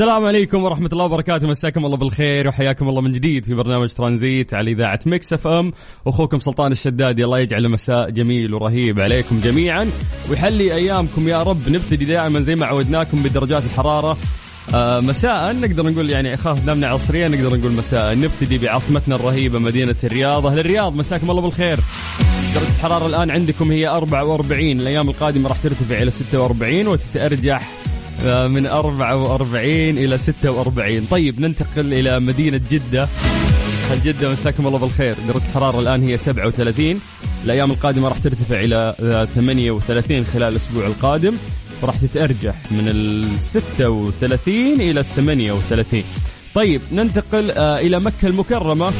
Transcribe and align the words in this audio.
السلام 0.00 0.26
عليكم 0.26 0.64
ورحمة 0.64 0.88
الله 0.92 1.04
وبركاته. 1.04 1.48
مساكم 1.48 1.86
الله 1.86 1.96
بالخير 1.96 2.48
وحياكم 2.48 2.88
الله 2.88 3.00
من 3.00 3.12
جديد 3.12 3.44
في 3.44 3.54
برنامج 3.54 3.92
ترانزيت 3.92 4.54
على 4.54 4.70
إذاعة 4.70 5.00
Mix 5.06 5.32
FM. 5.32 5.72
أخوكم 6.06 6.38
سلطان 6.38 6.72
الشدادي 6.72 7.24
الله 7.24 7.38
يجعل 7.38 7.68
مساء 7.68 8.10
جميل 8.10 8.54
ورهيب 8.54 9.00
عليكم 9.00 9.40
جميعا. 9.40 9.90
ويحلي 10.30 10.74
أيامكم 10.74 11.28
يا 11.28 11.42
رب. 11.42 11.68
نبتدي 11.68 12.04
دائما 12.04 12.40
زي 12.40 12.54
ما 12.54 12.66
عودناكم 12.66 13.22
بدرجات 13.22 13.62
الحرارة. 13.64 14.16
آه 14.74 15.00
مساء. 15.00 15.52
نقدر 15.52 15.90
نقول 15.90 16.10
يعني 16.10 16.34
اخاف 16.34 16.66
نامنا 16.66 16.86
عصريا 16.86 17.28
نقدر 17.28 17.56
نقول 17.56 17.72
مساء. 17.72 18.14
نبتدي 18.14 18.58
بعاصمتنا 18.58 19.14
الرهيبة 19.14 19.58
مدينة 19.58 19.96
الرياض. 20.04 20.46
أهل 20.46 20.58
الرياض 20.58 20.96
مساكم 20.96 21.30
الله 21.30 21.42
بالخير. 21.42 21.78
درجة 22.54 22.68
الحرارة 22.68 23.06
الآن 23.06 23.30
عندكم 23.30 23.72
هي 23.72 23.88
44 23.88 24.80
الأيام 24.80 25.08
القادمة 25.08 25.48
راح 25.48 25.56
ترتفع 25.56 26.02
إلى 26.02 26.10
46 26.10 26.86
وتتأرجح 26.86 27.89
من 28.24 28.66
44 28.66 29.64
إلى 29.98 30.18
46 30.18 31.06
طيب 31.10 31.40
ننتقل 31.40 31.94
إلى 31.94 32.20
مدينة 32.20 32.60
جدة. 32.70 33.08
أهل 33.90 34.02
جدة 34.04 34.32
مساكم 34.32 34.66
الله 34.66 34.78
بالخير. 34.78 35.16
درجة 35.28 35.44
الحرارة 35.46 35.80
الآن 35.80 36.08
هي 36.08 36.16
37 36.16 37.00
الأيام 37.44 37.70
القادمة 37.70 38.08
راح 38.08 38.18
ترتفع 38.18 38.60
إلى 38.60 38.94
آه، 39.02 39.24
38 39.24 40.24
خلال 40.24 40.48
الأسبوع 40.52 40.86
القادم. 40.86 41.34
وراح 41.82 41.96
تتأرجح 41.96 42.54
من 42.70 42.88
ال 42.88 43.40
36 43.40 44.80
إلى 44.80 45.00
ال 45.00 45.04
38 45.16 46.04
طيب 46.54 46.80
ننتقل 46.92 47.50
آه، 47.50 47.78
إلى 47.78 48.00
مكة 48.00 48.26
المكرمة. 48.26 48.92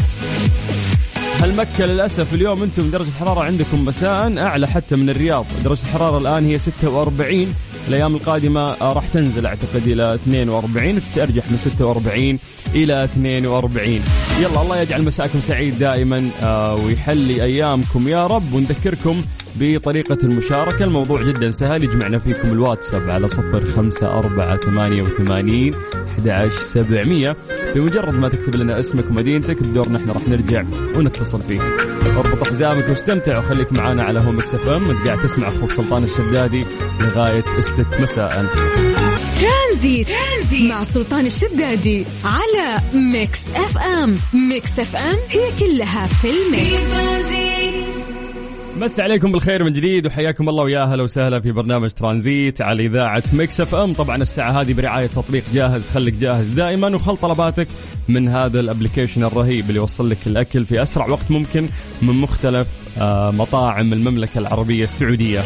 هل 1.41 1.57
مكة 1.57 1.87
للأسف 1.87 2.35
اليوم 2.35 2.63
أنتم 2.63 2.91
درجة 2.91 3.09
الحرارة 3.09 3.41
عندكم 3.41 3.85
مساء 3.85 4.39
أعلى 4.39 4.69
حتى 4.69 4.97
من 4.97 5.11
الرياض. 5.11 5.47
درجة 5.65 5.81
الحرارة 5.83 6.19
الآن 6.19 6.47
هي 6.47 6.59
46 6.59 7.55
الأيام 7.89 8.15
القادمة 8.15 8.61
آه، 8.61 8.93
راح 8.93 9.07
تنزل 9.09 9.47
أعتقد 9.47 9.87
إلى 9.87 10.15
42 10.15 10.97
وتتأرجح 10.97 11.51
من 11.51 11.57
46 11.57 12.39
إلى 12.75 13.05
42 13.05 14.01
يلا 14.41 14.63
الله 14.63 14.81
يجعل 14.81 15.03
مساءكم 15.03 15.41
سعيد 15.41 15.79
دائما 15.79 16.31
آه، 16.43 16.75
ويحلي 16.75 17.43
أيامكم. 17.45 18.09
يا 18.09 18.27
رب 18.27 18.53
ونذكركم 18.53 19.23
بطريقة 19.57 20.19
المشاركة. 20.25 20.85
الموضوع 20.85 21.23
جدا 21.23 21.51
سهل 21.51 21.85
يجمعنا 21.85 22.19
فيكم 22.19 22.53
الواتساب 22.53 23.11
على 23.11 23.29
صفر 23.29 23.71
خمسة 23.71 24.07
أربعة 24.07 24.61
ثمانية 24.61 25.03
وثمانين 25.03 25.75
سبعمية. 26.51 27.37
بمجرد 27.75 28.15
ما 28.15 28.29
تكتب 28.29 28.57
لنا 28.57 28.81
اسمك 28.81 29.11
ومدينتك 29.11 29.63
بدورنا 29.63 29.99
إحنا 29.99 30.13
راح 30.13 30.29
نرجع 30.29 30.65
ونتصل 30.97 31.41
فيك. 31.41 31.61
اربط 32.17 32.49
حزامك 32.49 32.89
واستمتع 32.89 33.39
وخليك 33.39 33.73
معنا 33.73 34.03
على 34.03 34.21
Mix 34.21 34.55
FM 34.55 35.05
قاعد 35.05 35.21
تسمع 35.21 35.49
أخوك 35.49 35.71
سلطان 35.71 36.05
الشدادي 36.05 36.65
لغاية 37.01 37.45
الست 37.59 38.01
مساء. 38.01 38.47
Tranzit, 39.41 40.09
Tranzit 40.09 40.71
مع 40.71 40.85
سلطان 40.85 41.27
الشدادي 41.27 42.05
على 42.25 42.79
Mix 42.95 43.41
FM 43.57 44.17
Mix 44.35 44.79
FM 44.79 45.17
هي 45.29 45.51
كلها 45.59 46.07
في 46.07 46.15
في 46.15 46.31
ال 46.31 46.43
mix. 46.43 46.91
Tranzit 46.91 47.50
مسا 48.81 49.01
عليكم 49.01 49.33
بالخير 49.33 49.65
من 49.65 49.73
جديد 49.73 50.07
وحياكم 50.07 50.49
الله 50.49 50.63
ويا 50.63 50.83
أهلا 50.83 51.03
وسهلا 51.03 51.41
في 51.41 51.53
برنامج 51.53 51.91
ترانزيت 51.91 52.63
على 52.63 52.87
إذاعة 52.87 53.23
Mix 53.33 53.61
FM. 53.61 53.93
طبعا 53.93 54.17
الساعة 54.17 54.61
هذه 54.61 54.73
برعاية 54.73 55.07
تطبيق 55.07 55.45
جاهز. 55.55 55.91
خليك 55.91 56.15
جاهز 56.15 56.49
دائما 56.49 56.95
وخل 56.95 57.17
طلباتك 57.17 57.69
من 58.09 58.29
هذا 58.29 58.61
ال 58.61 58.66
application 58.66 59.25
الرهيب 59.25 59.69
اللي 59.69 59.81
يوصل 59.81 60.11
لك 60.11 60.27
الأكل 60.27 60.65
في 60.65 60.83
أسرع 60.83 61.07
وقت 61.07 61.31
ممكن 61.31 61.69
من 62.03 62.15
مختلف 62.15 62.69
آه، 63.01 63.31
مطاعم 63.31 63.93
المملكة 63.93 64.39
العربية 64.39 64.85
السعودية. 64.85 65.41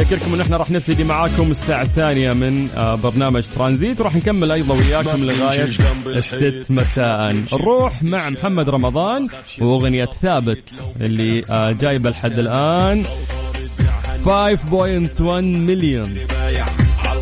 أذكركم 0.00 0.34
إن 0.34 0.40
إحنا 0.40 0.56
راح 0.56 0.70
نبتدي 0.70 1.04
معاكم 1.04 1.50
الساعة 1.50 1.82
الثانية 1.82 2.32
من 2.32 2.68
آه، 2.76 2.94
برنامج 2.94 3.44
ترانزيت 3.56 4.00
وراح 4.00 4.16
نكمل 4.16 4.52
أيضا 4.52 4.74
وياكم 4.74 5.24
لغاية 5.24 5.68
الست 6.06 6.66
مساء. 6.70 7.32
نروح 7.52 8.02
مع 8.02 8.30
محمد 8.30 8.68
رمضان 8.68 9.28
وأغنية 9.60 10.04
ثابت 10.22 10.62
اللي 11.00 11.42
آه، 11.50 11.72
جايبة 11.72 12.10
لحد 12.10 12.38
الآن. 12.38 13.04
5.1 14.24 15.20
مليون 15.44 16.14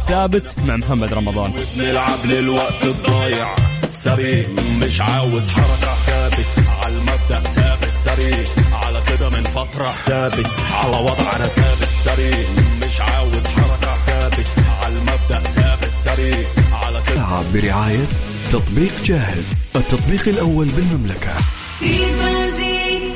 ثابت 0.08 0.42
مع 0.66 0.76
محمد 0.76 1.14
رمضان. 1.14 1.52
نلعب 1.78 2.18
للوقت 2.30 2.84
الضايع. 2.84 3.54
سريع 3.88 4.46
مش 4.82 5.00
عاوز 5.00 5.48
حركة. 5.48 5.94
ثابت 6.06 6.46
على 6.82 6.94
المبدأ 6.96 7.40
ثابت 7.50 7.92
سريع. 8.04 8.44
على 8.72 9.02
كده 9.08 9.28
من 9.28 9.42
فترة. 9.44 9.90
ثابت 10.06 10.50
على 10.72 10.96
وضعنا 10.96 11.46
ثابت. 11.48 11.83
سريع 12.14 12.38
مش 12.86 13.00
عاوز 13.00 13.34
حركة 13.46 13.94
ثابت. 14.06 14.46
على 14.82 14.94
المبدأ 14.94 15.38
ثابت 15.38 15.90
سريع. 16.04 16.36
على 16.72 16.98
الساعة 16.98 17.44
برعاية 17.54 18.06
تطبيق 18.52 18.92
جاهز. 19.04 19.62
التطبيق 19.76 20.28
الأول 20.28 20.66
بالمملكة. 20.66 21.34
في 21.78 21.98
Tranzit. 21.98 23.12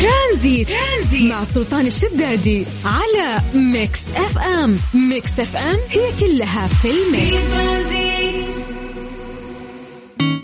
Tranzit, 0.00 0.68
Tranzit. 0.68 1.30
مع 1.32 1.44
سلطان 1.44 1.86
الشدادي 1.86 2.66
على 2.84 3.40
Mix 3.54 4.00
FM. 4.16 4.78
Mix 4.94 5.40
FM 5.40 5.76
هي 5.90 6.12
كلها 6.20 6.66
في 6.66 6.74
في 6.74 6.90
ال 6.90 7.06
mix 7.06 7.52
Tranzit. 7.52 8.44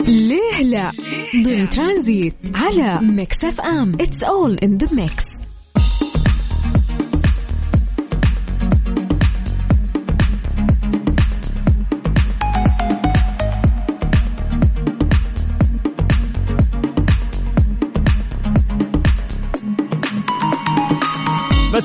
ليه 0.07 0.61
لا؟ 0.61 0.91
ضمن 1.43 1.69
ترانزيت 1.69 2.35
على 2.55 2.99
Mix 3.01 3.43
FM. 3.43 3.91
It's 4.01 4.23
all 4.23 4.57
in 4.57 4.77
the 4.77 4.87
mix 4.93 5.48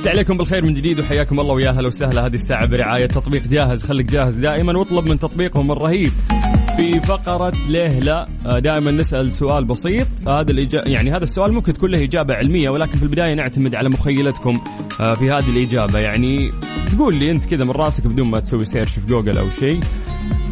مسا 0.05 0.09
عليكم 0.09 0.37
بالخير 0.37 0.65
من 0.65 0.75
جديد 0.75 1.01
وحياكم 1.01 1.41
الله 1.41 1.55
ويا 1.55 1.69
أهلا 1.69 1.87
وسهلا. 1.87 2.27
هذه 2.27 2.35
الساعة 2.35 2.67
برعاية 2.67 3.07
تطبيق 3.07 3.43
جاهز. 3.43 3.83
خليك 3.83 4.11
جاهز 4.11 4.39
دائما 4.39 4.79
واطلب 4.79 5.09
من 5.09 5.19
تطبيقهم 5.19 5.73
الرهيب. 5.73 6.11
في 6.77 7.01
فقرة 7.01 7.53
ليه 7.69 7.99
لا 7.99 8.27
آه، 8.47 8.59
دائما 8.59 8.91
نسأل 8.91 9.33
سؤال 9.33 9.65
بسيط. 9.65 10.07
هذا 10.29 10.69
يعني 10.73 11.11
هذا 11.11 11.25
السؤال 11.25 11.53
ممكن 11.53 11.73
تكون 11.73 11.91
له 11.91 12.03
إجابة 12.03 12.35
علمية 12.35 12.71
ولكن 12.71 12.99
في 12.99 13.03
البداية 13.03 13.35
نعتمد 13.35 13.75
على 13.75 13.89
مخيلتكم 13.89 14.61
آه، 15.01 15.15
في 15.15 15.31
هذه 15.31 15.51
الإجابة. 15.51 15.99
يعني 15.99 16.51
تقول 16.93 17.15
لي 17.15 17.31
أنت 17.31 17.45
كذا 17.45 17.65
من 17.65 17.71
راسك 17.71 18.07
بدون 18.07 18.31
ما 18.31 18.41
تسوي 18.41 18.65
search 18.65 18.99
في 18.99 19.07
جوجل 19.07 19.39
أو 19.39 19.51
شيء 19.51 19.81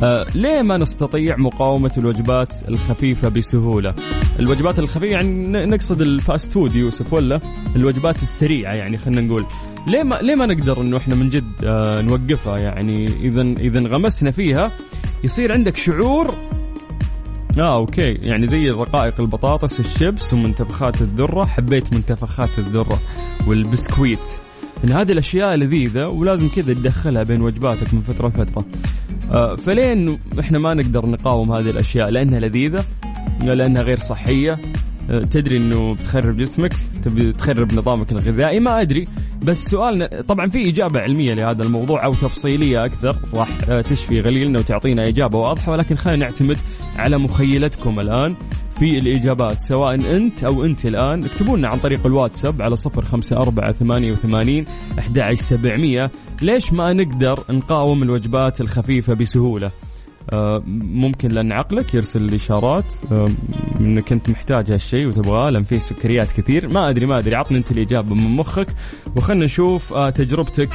آه، 0.03 0.27
ليه 0.35 0.63
ما 0.63 0.77
نستطيع 0.77 1.37
مقاومة 1.37 1.93
الوجبات 1.99 2.69
الخفيفة 2.69 3.29
بسهولة؟ 3.29 3.95
الوجبات 4.39 4.79
الخفيفة 4.79 5.07
يعني 5.07 5.67
نقصد 5.67 6.01
ال 6.01 6.11
fast 6.11 6.53
food 6.53 6.75
يوسف 6.75 7.13
ولا 7.13 7.41
الوجبات 7.77 8.23
السريعة 8.23 8.73
يعني 8.73 8.99
خلينا 8.99 9.21
نقول. 9.21 9.45
ليه 9.87 10.03
ما 10.03 10.15
ليه 10.15 10.35
ما 10.35 10.47
نقدر 10.47 10.81
إنه 10.81 10.97
إحنا 10.97 11.15
من 11.15 11.29
جد 11.29 11.45
آه، 11.65 12.01
نوقفها؟ 12.01 12.59
يعني 12.59 13.07
اذا 13.07 13.43
اذا 13.43 13.79
انغمسنا 13.79 14.31
فيها 14.31 14.73
يصير 15.25 15.53
عندك 15.53 15.77
شعور 15.77 16.35
آه 17.59 17.75
okay 17.75 18.13
يعني 18.13 18.47
زي 18.47 18.71
رقائق 18.71 19.21
البطاطس 19.21 19.81
الشيبس 19.81 20.33
ومنتفخات 20.33 21.01
الذرة. 21.03 21.45
حبيت 21.45 21.93
منتفخات 21.93 22.59
الذرة 22.59 23.01
والبسكويت. 23.47 24.29
ان 24.85 24.93
هذه 24.93 25.13
الأشياء 25.13 25.55
لذيذة 25.55 26.07
ولازم 26.07 26.49
كذا 26.49 26.75
تدخلها 26.75 27.23
بين 27.23 27.43
وجباتك 27.43 27.95
من 27.95 28.01
فترة 28.01 28.29
لفترة. 28.29 28.65
آه، 29.31 29.55
فليه 29.57 29.93
انه 29.93 30.19
إحنا 30.41 30.59
ما 30.59 30.75
نقدر 30.75 31.07
نقاوم 31.07 31.53
هذه 31.53 31.71
الأشياء؟ 31.71 32.11
لأنها 32.11 32.41
لذيذة 32.41 32.85
لأنها 33.43 33.83
غير 33.83 33.99
صحية. 33.99 34.61
آه، 35.11 35.25
تدري 35.25 35.57
إنه 35.57 35.95
بتخرب 35.95 36.37
جسمك 36.37 36.73
تبي 37.03 37.33
تخرب 37.33 37.75
نظامك 37.75 38.13
الغذائي 38.13 38.61
ما 38.61 38.81
أدري. 38.81 39.09
بس 39.43 39.65
سؤالنا 39.65 40.21
طبعا 40.29 40.47
في 40.47 40.69
إجابة 40.69 41.01
علمية 41.01 41.35
لهذا 41.35 41.63
الموضوع 41.63 42.05
أو 42.05 42.15
تفصيلية 42.15 42.85
أكثر 42.85 43.17
راح 43.35 43.49
تشفي 43.81 44.21
غليلنا 44.21 44.59
وتعطينا 44.59 45.09
إجابة 45.09 45.39
واضحة 45.39 45.73
ولكن 45.73 45.97
خلينا 45.97 46.25
نعتمد 46.25 46.59
على 46.97 47.19
مخيلتكم 47.19 48.01
الآن. 48.01 48.37
في 48.83 48.99
الإجابات 48.99 49.63
سواء 49.63 49.95
أنت 49.95 50.45
أو 50.45 50.65
أنت 50.65 50.87
الآن 50.87 51.25
اكتبوا 51.25 51.57
لنا 51.57 51.69
عن 51.69 51.79
طريق 51.79 52.07
الواتساب 52.07 52.63
على 52.63 52.77
صفر 52.77 53.05
خمسة 53.05 53.37
أربعة 53.37 53.73
ثمانية 53.73 54.13
وثمانين 54.13 54.65
أحد 54.99 55.19
سبعمية. 55.35 56.11
ليش 56.43 56.73
ما 56.73 56.93
نقدر 56.93 57.45
نقاوم 57.51 58.03
الوجبات 58.03 58.61
الخفيفة 58.61 59.15
بسهولة؟ 59.15 59.71
ممكن 60.95 61.29
لأن 61.29 61.53
عقلك 61.53 61.95
يرسل 61.95 62.25
الاشارات 62.25 62.95
آه، 63.13 63.29
إنك 63.81 64.13
أنت 64.13 64.31
محتاج 64.31 64.73
هالشيء 64.73 65.07
وتبغاه 65.07 65.51
لأن 65.51 65.63
فيه 65.63 65.79
سكريات 65.79 66.33
كثير. 66.33 66.69
ما 66.69 66.91
أدري 66.91 67.07
ما 67.07 67.19
أدري 67.19 67.35
عطني 67.35 67.59
أنت 67.59 67.71
الإجابة 67.71 68.15
من 68.15 68.37
مخك. 68.37 68.67
وخلنا 69.17 69.45
نشوف 69.45 69.93
آه، 69.93 70.11
تجربتك 70.11 70.73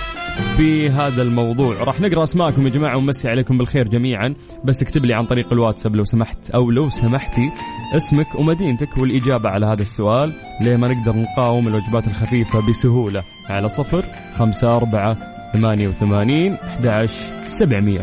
في 0.58 0.90
هذا 0.90 1.22
الموضوع. 1.22 1.84
راح 1.84 2.02
نقرأ 2.02 2.24
أسماءكم 2.24 2.66
يا 2.66 2.72
جماعة 2.72 2.98
ونمسي 2.98 3.30
عليكم 3.30 3.58
بالخير 3.58 3.88
جميعا. 3.88 4.34
بس 4.66 4.82
اكتب 4.82 5.06
لي 5.06 5.14
عن 5.14 5.26
طريق 5.26 5.54
الواتساب 5.54 5.96
لو 5.96 6.04
سمحت 6.04 6.50
أو 6.50 6.72
لو 6.72 6.90
سمحتي 6.90 7.52
اسمك 7.96 8.36
ومدينتك 8.36 8.98
والإجابة 8.98 9.50
على 9.50 9.66
هذا 9.66 9.82
السؤال 9.82 10.34
ليه 10.62 10.76
ما 10.76 10.88
نقدر 10.88 11.16
نقاوم 11.16 11.68
الوجبات 11.68 12.08
الخفيفة 12.08 12.70
بسهولة. 12.70 13.24
على 13.50 13.70
صفر 13.70 14.04
خمسة 14.36 14.78
أربعة 14.78 15.18
ثمانية 15.54 15.88
وثمانين 15.88 16.54
أحد 16.54 17.10
سبعمية. 17.48 18.02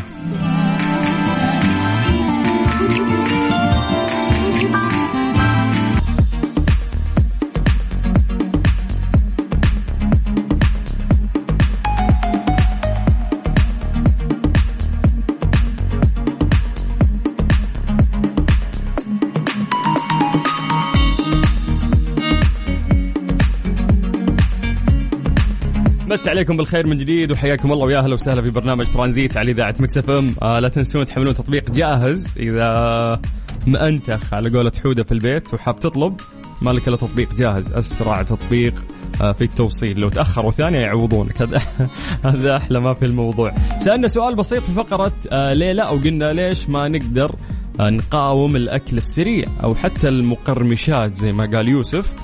مسا 26.08 26.28
عليكم 26.28 26.56
بالخير 26.56 26.86
من 26.86 26.98
جديد 26.98 27.32
وحياكم 27.32 27.72
الله 27.72 27.86
ويا 27.86 27.98
أهلا 27.98 28.14
وسهلا 28.14 28.42
في 28.42 28.50
برنامج 28.50 28.86
ترانزيت 28.86 29.36
على 29.36 29.50
إذاعة 29.50 29.74
Mix 29.81 29.99
FM. 29.99 30.34
آه 30.42 30.60
لا 30.60 30.68
تنسون 30.68 31.06
تحملون 31.06 31.34
تطبيق 31.34 31.70
جاهز 31.70 32.34
إذا 32.38 33.20
مأنتخ 33.66 34.34
على 34.34 34.50
قولة 34.50 34.72
حودة 34.82 35.02
في 35.02 35.12
البيت 35.12 35.54
وحاب 35.54 35.80
تطلب 35.80 36.20
ما 36.62 36.70
لك 36.70 36.88
إلا 36.88 36.96
تطبيق 36.96 37.34
جاهز 37.34 37.72
أسرع 37.72 38.22
تطبيق 38.22 38.84
آه 39.22 39.32
في 39.32 39.44
التوصيل. 39.44 40.00
لو 40.00 40.08
تأخروا 40.08 40.50
ثانية 40.50 40.78
يعوضونك 40.78 41.42
هذا 41.42 41.58
هذا 42.26 42.56
أحلى 42.56 42.80
ما 42.80 42.94
في 42.94 43.04
الموضوع. 43.04 43.54
سألنا 43.78 44.08
سؤال 44.08 44.34
بسيط 44.34 44.64
في 44.64 44.72
فقرة 44.72 45.12
آه 45.32 45.52
ليه 45.52 45.72
لا 45.72 45.90
وقلنا 45.90 46.32
ليش 46.32 46.68
ما 46.68 46.88
نقدر 46.88 47.36
آه 47.80 47.90
نقاوم 47.90 48.56
الأكل 48.56 48.96
السريع 48.96 49.46
أو 49.62 49.74
حتى 49.74 50.08
المقرمشات 50.08 51.16
زي 51.16 51.32
ما 51.32 51.50
قال 51.56 51.68
يوسف. 51.68 52.14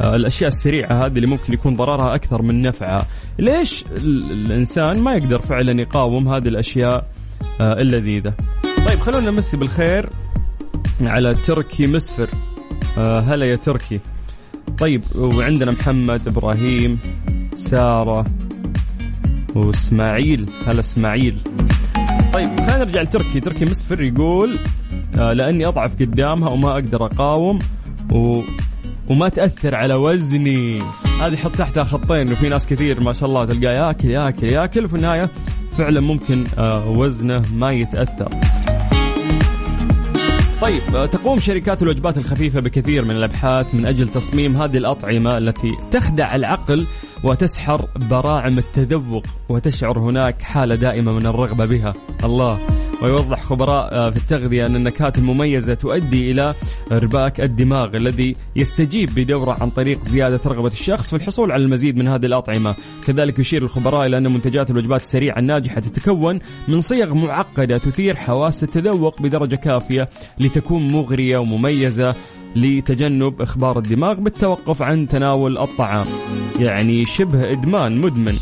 الأشياء 0.00 0.48
السريعة 0.48 1.06
هذه 1.06 1.16
اللي 1.16 1.26
ممكن 1.26 1.52
يكون 1.52 1.76
ضررها 1.76 2.14
أكثر 2.14 2.42
من 2.42 2.62
نفعها. 2.62 3.06
ليش 3.38 3.84
ال- 3.96 4.32
الإنسان 4.32 5.00
ما 5.00 5.14
يقدر 5.14 5.40
فعلا 5.40 5.80
يقاوم 5.80 6.28
هذه 6.28 6.48
الأشياء 6.48 7.06
آه، 7.60 7.80
اللذيذة؟ 7.80 8.34
طيب 8.86 9.00
خلونا 9.00 9.30
نمسي 9.30 9.56
بالخير 9.56 10.08
على 11.00 11.34
تركي 11.34 11.86
مسفر. 11.86 12.28
آه، 12.98 13.20
هلا 13.20 13.46
يا 13.46 13.56
تركي. 13.56 14.00
طيب 14.78 15.02
وعندنا 15.18 15.70
محمد 15.72 16.28
إبراهيم 16.28 16.98
سارة 17.54 18.26
وإسماعيل. 19.54 20.50
هلا 20.66 20.80
إسماعيل. 20.80 21.36
طيب 22.32 22.60
خلينا 22.60 22.76
نرجع 22.78 23.02
لتركي. 23.02 23.40
تركي 23.40 23.64
مسفر 23.64 24.02
يقول 24.02 24.58
آه، 25.18 25.32
لأني 25.32 25.66
أضعف 25.66 25.94
قدامها 25.94 26.48
وما 26.50 26.72
أقدر 26.72 27.06
أقاوم 27.06 27.58
و 28.12 28.42
وما 29.08 29.28
تأثر 29.28 29.74
على 29.74 29.94
وزني. 29.94 30.78
هذه 31.20 31.36
حط 31.36 31.56
تحتها 31.56 31.84
خطين 31.84 32.32
وفي 32.32 32.48
ناس 32.48 32.66
كثير 32.66 33.00
ما 33.00 33.12
شاء 33.12 33.28
الله 33.28 33.44
تلقاه 33.44 33.72
ياكل 33.72 34.10
ياكل 34.10 34.46
ياكل. 34.46 34.84
وفي 34.84 34.94
النهاية 34.96 35.30
فعلا 35.72 36.00
ممكن 36.00 36.44
آه، 36.58 36.88
وزنه 36.88 37.42
ما 37.54 37.72
يتأثر. 37.72 38.28
طيب 40.60 40.96
آه، 40.96 41.06
تقوم 41.06 41.40
شركات 41.40 41.82
الوجبات 41.82 42.18
الخفيفة 42.18 42.60
بكثير 42.60 43.04
من 43.04 43.10
الأبحاث 43.10 43.74
من 43.74 43.86
أجل 43.86 44.08
تصميم 44.08 44.56
هذه 44.56 44.76
الأطعمة 44.76 45.38
التي 45.38 45.72
تخدع 45.90 46.34
العقل 46.34 46.86
وتسحر 47.24 47.84
براعم 47.96 48.58
التذوق 48.58 49.26
وتشعر 49.48 49.98
هناك 49.98 50.42
حالة 50.42 50.74
دائمة 50.74 51.12
من 51.12 51.26
الرغبة 51.26 51.64
بها. 51.64 51.92
الله. 52.24 52.85
ويوضح 53.02 53.42
خبراء 53.42 53.94
آه، 53.94 54.10
في 54.10 54.16
التغذية 54.16 54.66
أن 54.66 54.76
النكهات 54.76 55.18
المميزة 55.18 55.74
تؤدي 55.74 56.30
إلى 56.30 56.54
ارباك 56.92 57.40
الدماغ 57.40 57.96
الذي 57.96 58.36
يستجيب 58.56 59.14
بدورة 59.14 59.56
عن 59.60 59.70
طريق 59.70 60.02
زيادة 60.02 60.40
رغبة 60.46 60.68
الشخص 60.68 61.10
في 61.10 61.16
الحصول 61.16 61.52
على 61.52 61.64
المزيد 61.64 61.96
من 61.96 62.08
هذه 62.08 62.26
الأطعمة. 62.26 62.76
كذلك 63.06 63.38
يشير 63.38 63.62
الخبراء 63.62 64.06
إلى 64.06 64.18
أن 64.18 64.32
منتجات 64.32 64.70
الوجبات 64.70 65.00
السريعة 65.00 65.38
الناجحة 65.38 65.80
تتكون 65.80 66.38
من 66.68 66.80
صيغ 66.80 67.14
معقدة 67.14 67.78
تثير 67.78 68.16
حواس 68.16 68.62
التذوق 68.62 69.22
بدرجة 69.22 69.56
كافية 69.56 70.08
لتكون 70.38 70.92
مغرية 70.92 71.38
ومميزة. 71.38 72.14
لتجنب 72.56 73.42
إخبار 73.42 73.78
الدماغ 73.78 74.14
بالتوقف 74.14 74.82
عن 74.82 75.08
تناول 75.08 75.58
الطعام. 75.58 76.06
يعني 76.60 77.04
شبه 77.04 77.52
إدمان 77.52 77.98
مدمن. 77.98 78.34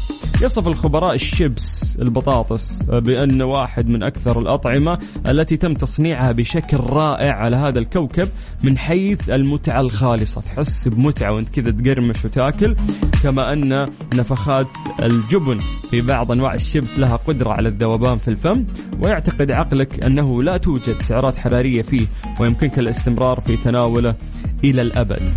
يصف 0.43 0.69
الخبراء 0.69 1.15
الشيبس 1.15 1.97
البطاطس 2.01 2.83
بأنه 2.83 3.45
واحد 3.45 3.89
من 3.89 4.03
أكثر 4.03 4.41
الأطعمة 4.41 4.99
التي 5.29 5.57
تم 5.57 5.75
تصنيعها 5.75 6.33
بشكل 6.33 6.77
رائع 6.77 7.35
على 7.35 7.57
هذا 7.57 7.79
الكوكب 7.79 8.29
من 8.63 8.79
حيث 8.79 9.31
المتعة 9.31 9.81
الخالصة. 9.81 10.41
تحس 10.41 10.89
بمتعة 10.89 11.33
وأنت 11.33 11.49
كذا 11.49 11.71
تقرمش 11.71 12.25
وتاكل 12.25 12.77
كما 13.23 13.53
أن 13.53 13.87
نفخات 14.15 14.67
الجبن 15.03 15.59
في 15.91 16.01
بعض 16.01 16.33
أنواع 16.33 16.55
الشيبس 16.55 16.99
لها 16.99 17.17
قدرة 17.17 17.51
على 17.51 17.69
الذوبان 17.69 18.19
في 18.19 18.29
الفم 18.29 18.65
ويعتقد 19.01 19.51
عقلك 19.51 20.05
أنه 20.05 20.43
لا 20.43 20.57
توجد 20.57 21.03
سعرات 21.03 21.37
حرارية 21.37 21.83
فيه 21.83 22.07
ويمكنك 22.41 22.79
الاستمرار 22.79 23.41
في 23.41 23.57
تناوله 24.05 24.15
إلى 24.65 24.83
الأبد. 24.83 25.31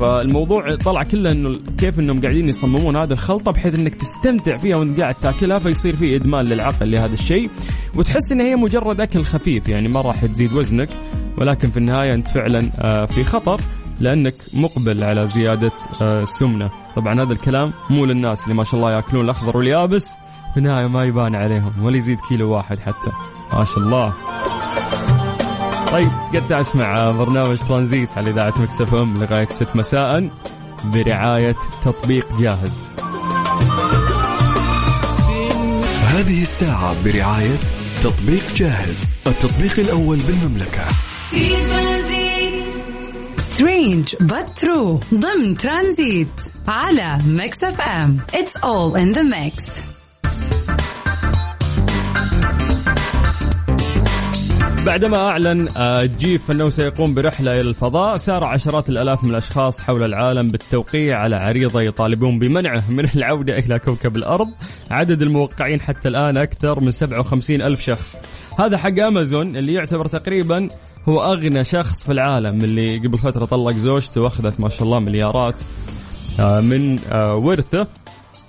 فالموضوع 0.00 0.74
طلع 0.74 1.02
كله 1.02 1.32
إنه 1.32 1.58
كيف 1.78 2.00
إنهم 2.00 2.20
قاعدين 2.20 2.48
يصممون 2.48 2.96
هذه 2.96 3.12
الخلطة 3.12 3.52
بحيث 3.52 3.74
إنك 3.74 3.94
تستمتع 3.94 4.56
فيها 4.56 4.76
وإنت 4.76 5.00
قاعد 5.00 5.14
تاكلها 5.14 5.58
فيصير 5.58 5.96
في 5.96 6.16
إدمان 6.16 6.44
للعقل 6.44 6.90
لهذا 6.90 7.14
الشيء. 7.14 7.50
وتحس 7.96 8.32
إن 8.32 8.40
هي 8.40 8.56
مجرد 8.56 9.00
أكل 9.00 9.24
خفيف 9.24 9.68
يعني 9.68 9.88
ما 9.88 10.00
راح 10.00 10.26
تزيد 10.26 10.52
وزنك 10.52 10.88
ولكن 11.38 11.68
في 11.68 11.76
النهاية 11.76 12.14
إنت 12.14 12.28
فعلا 12.28 12.70
آه، 12.78 13.04
في 13.04 13.24
خطر 13.24 13.60
لأنك 14.00 14.34
مقبل 14.54 15.04
على 15.04 15.26
زيادة 15.26 15.72
آه، 16.02 16.22
السمنه 16.22 16.70
طبعا 16.96 17.22
هذا 17.22 17.32
الكلام 17.32 17.72
مو 17.90 18.04
للناس 18.04 18.44
اللي 18.44 18.54
ما 18.54 18.64
شاء 18.64 18.80
الله 18.80 18.92
يأكلون 18.92 19.24
الأخضر 19.24 19.56
واليابس. 19.56 20.16
في 20.54 20.60
النهاية 20.60 20.86
ما 20.86 21.04
يبان 21.04 21.34
عليهم 21.34 21.72
ولا 21.82 21.96
يزيد 21.96 22.20
كيلو 22.20 22.50
واحد 22.50 22.78
حتى. 22.78 23.10
ما 23.52 23.64
شاء 23.64 23.78
الله. 23.78 24.14
طيب 25.94 26.10
قاعد 26.34 26.52
تسمع 26.52 27.10
برنامج 27.10 27.58
ترانزيت 27.58 28.18
على 28.18 28.30
إذاعة 28.30 28.54
Mix 28.62 28.94
FM 28.94 29.22
لغاية 29.22 29.48
6 29.50 29.76
مساء 29.76 30.30
برعاية 30.84 31.56
تطبيق 31.84 32.40
جاهز. 32.40 32.86
هذه 36.06 36.42
الساعة 36.42 37.04
برعاية 37.04 37.56
تطبيق 38.02 38.54
جاهز 38.54 39.14
التطبيق 39.26 39.78
الأول 39.78 40.18
بالمملكة. 40.18 40.84
في 41.30 41.48
Tranzit 41.48 42.64
strange 43.36 44.16
but 44.16 44.64
true. 44.64 45.14
ضمن 45.14 45.56
ترانزيت 45.56 46.40
على 46.68 47.18
Mix 47.26 47.64
FM. 47.64 48.18
It's 48.32 48.60
all 48.62 48.96
in 48.96 49.16
the 49.16 49.24
mix. 49.24 49.93
بعدما 54.86 55.16
أعلن 55.16 55.68
آه، 55.76 56.04
جيف 56.04 56.50
أنه 56.50 56.68
سيقوم 56.68 57.14
برحلة 57.14 57.52
إلى 57.52 57.68
الفضاء 57.68 58.16
سار 58.16 58.44
عشرات 58.44 58.88
الآلاف 58.88 59.24
من 59.24 59.30
الأشخاص 59.30 59.80
حول 59.80 60.04
العالم 60.04 60.50
بالتوقيع 60.50 61.18
على 61.18 61.36
عريضة 61.36 61.80
يطالبون 61.80 62.38
بمنعه 62.38 62.90
من 62.90 63.04
العودة 63.16 63.58
إلى 63.58 63.78
كوكب 63.78 64.16
الأرض. 64.16 64.48
عدد 64.90 65.22
الموقعين 65.22 65.80
حتى 65.80 66.08
الآن 66.08 66.36
أكثر 66.36 66.80
من 66.80 66.90
57 66.90 67.62
ألف 67.62 67.80
شخص. 67.80 68.16
هذا 68.58 68.78
حق 68.78 68.98
أمازون 68.98 69.56
اللي 69.56 69.74
يعتبر 69.74 70.06
تقريبا 70.06 70.68
هو 71.08 71.24
أغنى 71.24 71.64
شخص 71.64 72.04
في 72.04 72.12
العالم 72.12 72.64
اللي 72.64 72.98
قبل 72.98 73.18
فترة 73.18 73.44
طلق 73.44 73.76
زوجته 73.76 74.20
وأخذت 74.20 74.60
ما 74.60 74.68
شاء 74.68 74.82
الله 74.82 74.98
مليارات 74.98 75.54
آه، 76.40 76.60
من 76.60 76.98
آه، 77.12 77.36
ورثه. 77.36 77.86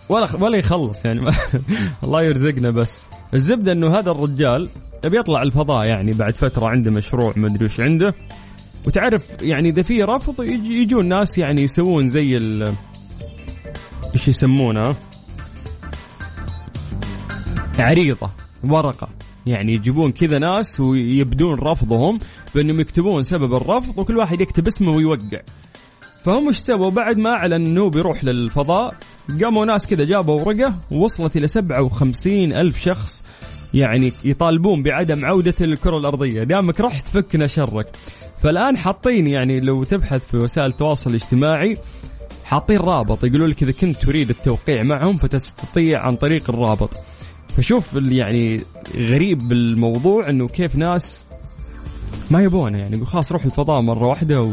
ولا 0.09 0.27
ولا 0.41 0.57
يخلص 0.57 1.05
يعني 1.05 1.31
الله 2.03 2.23
يرزقنا 2.23 2.69
بس. 2.69 3.07
الزبدة 3.33 3.71
إنه 3.71 3.99
هذا 3.99 4.11
الرجال 4.11 4.69
بيطلع 5.09 5.41
الفضاء 5.41 5.85
يعني 5.85 6.13
بعد 6.13 6.33
فترة 6.33 6.67
عنده 6.67 6.91
مشروع 6.91 7.33
ما 7.35 7.47
أدري 7.47 7.65
وش 7.65 7.79
عنده. 7.79 8.15
وتعرف 8.87 9.41
يعني 9.41 9.69
إذا 9.69 9.81
في 9.81 10.03
رفض 10.03 10.41
يجي 10.43 10.81
يجون 10.81 11.07
ناس 11.07 11.37
يعني 11.37 11.61
يسوون 11.61 12.07
زي 12.07 12.37
ال 12.37 12.73
إيش 14.13 14.27
يسمونها 14.27 14.95
عريضة 17.79 18.29
ورقة. 18.63 19.09
يعني 19.45 19.73
يجيبون 19.73 20.11
كذا 20.11 20.39
ناس 20.39 20.79
ويبدون 20.79 21.59
رفضهم 21.59 22.19
بأنهم 22.55 22.79
يكتبون 22.79 23.23
سبب 23.23 23.53
الرفض 23.53 23.97
وكل 23.97 24.17
واحد 24.17 24.41
يكتب 24.41 24.67
اسمه 24.67 24.91
ويوقع. 24.91 25.41
فهم 26.23 26.47
إيش 26.47 26.57
سووا؟ 26.57 26.89
بعد 26.89 27.17
ما 27.17 27.29
أعلن 27.29 27.53
إنه 27.53 27.89
بيروح 27.89 28.23
للفضاء 28.23 28.95
قاموا 29.41 29.65
ناس 29.65 29.87
كذا 29.87 30.05
جابوا 30.05 30.41
ورقة 30.41 30.73
ووصلت 30.91 31.37
إلى 31.37 31.47
57 31.47 32.53
ألف 32.53 32.79
شخص 32.83 33.23
يعني 33.75 34.13
يطالبون 34.23 34.83
بعدم 34.83 35.25
عودته 35.25 35.65
للكرة 35.65 35.97
الأرضية. 35.97 36.43
دامك 36.43 36.81
رحت 36.81 37.07
فكنا 37.07 37.47
شرك. 37.47 37.87
فالآن 38.43 38.77
حاطين 38.77 39.27
يعني 39.27 39.59
لو 39.59 39.83
تبحث 39.83 40.27
في 40.31 40.37
وسائل 40.37 40.67
التواصل 40.67 41.09
الاجتماعي 41.09 41.77
حاطين 42.45 42.77
رابط. 42.77 43.23
يقولون 43.23 43.49
لك 43.49 43.63
إذا 43.63 43.71
كنت 43.71 43.97
تريد 43.97 44.29
التوقيع 44.29 44.83
معهم 44.83 45.17
فتستطيع 45.17 45.99
عن 46.05 46.13
طريق 46.15 46.49
الرابط. 46.49 46.89
فشوف 47.57 47.93
يعني 47.93 48.61
غريب 48.95 49.47
بالموضوع 49.47 50.29
إنه 50.29 50.47
كيف 50.47 50.75
ناس 50.75 51.25
ما 52.31 52.43
يبونه. 52.43 52.77
يعني 52.77 53.05
خلاص 53.05 53.31
روح 53.31 53.45
الفضاء 53.45 53.81
مرة 53.81 54.07
واحدة 54.07 54.41
و... 54.41 54.51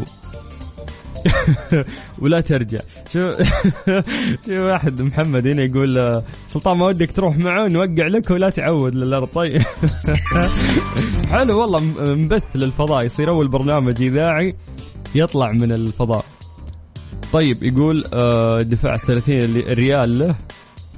ولا 2.21 2.41
ترجع. 2.41 2.79
شو 3.13 3.31
في 4.45 4.59
واحد 4.59 5.01
محمد 5.01 5.47
هنا 5.47 5.63
يقول 5.63 6.21
سلطان 6.47 6.77
ما 6.77 6.85
ودك 6.85 7.11
تروح 7.11 7.37
معه 7.37 7.67
نوقع 7.67 8.07
لك 8.07 8.29
ولا 8.31 8.49
تعود 8.49 8.95
للأرض. 8.95 9.27
طيب. 9.27 9.61
حلو 11.31 11.59
والله 11.61 11.79
مبث 12.15 12.43
للفضاء. 12.55 13.05
يصير 13.05 13.29
أول 13.31 13.47
برنامج 13.47 14.01
إذاعي 14.01 14.49
يطلع 15.15 15.51
من 15.51 15.71
الفضاء. 15.71 16.25
طيب 17.33 17.63
يقول 17.63 18.03
آه، 18.13 18.57
دفعت 18.61 18.99
30 19.05 19.37
اللي- 19.37 19.61
ريال 19.61 20.19
له 20.19 20.35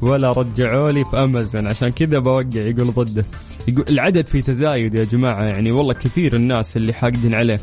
ولا 0.02 0.32
رجعوا 0.32 0.92
لي 0.92 1.06
في 1.06 1.18
أمازون. 1.24 1.68
عشان 1.68 1.90
كذا 1.90 2.20
بوقع 2.20 2.44
يقول 2.56 2.94
ضده. 2.94 3.26
يقول 3.68 3.86
العدد 3.90 4.26
في 4.26 4.42
تزايد 4.42 4.96
يا 4.96 5.04
جماعة 5.04 5.44
يعني 5.44 5.72
والله 5.72 5.94
كثير 5.94 6.36
الناس 6.36 6.78
اللي 6.78 6.94
حاقدين 6.94 7.36
عليه. 7.36 7.60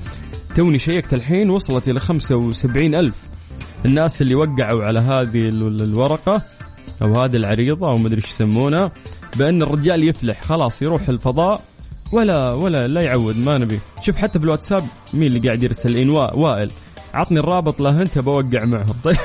توني 0.56 0.78
شيكت 0.78 1.14
الحين 1.14 1.50
وصلت 1.50 1.88
إلى 1.88 2.00
75 2.00 2.94
ألف. 2.94 3.14
الناس 3.84 4.22
اللي 4.22 4.34
وقعوا 4.34 4.84
على 4.84 5.00
هذه 5.00 5.48
ال- 5.48 5.82
الورقة 5.82 6.42
أو 7.02 7.20
هذه 7.22 7.36
العريضة 7.36 7.88
أو 7.88 7.94
مدري 7.94 8.16
إيش 8.16 8.30
يسمونها 8.30 8.92
بأن 9.36 9.62
الرجال 9.62 10.04
يفلح 10.08 10.42
خلاص 10.44 10.82
يروح 10.82 11.08
الفضاء 11.08 11.60
ولا 12.12 12.52
ولا 12.52 12.88
لا 12.88 13.02
يعود 13.02 13.38
ما 13.38 13.58
نبي. 13.58 13.78
شوف 14.02 14.16
حتى 14.16 14.38
في 14.38 14.44
الواتساب 14.44 14.84
مين 15.14 15.22
اللي 15.26 15.38
قاعد 15.48 15.62
يرسل 15.62 15.96
إنواء 15.96 16.38
وائل. 16.38 16.70
عطني 17.14 17.38
الرابط 17.38 17.80
له 17.80 18.02
أنت 18.02 18.18
بوقع 18.18 18.64
معهم. 18.64 18.94
طيب. 19.04 19.16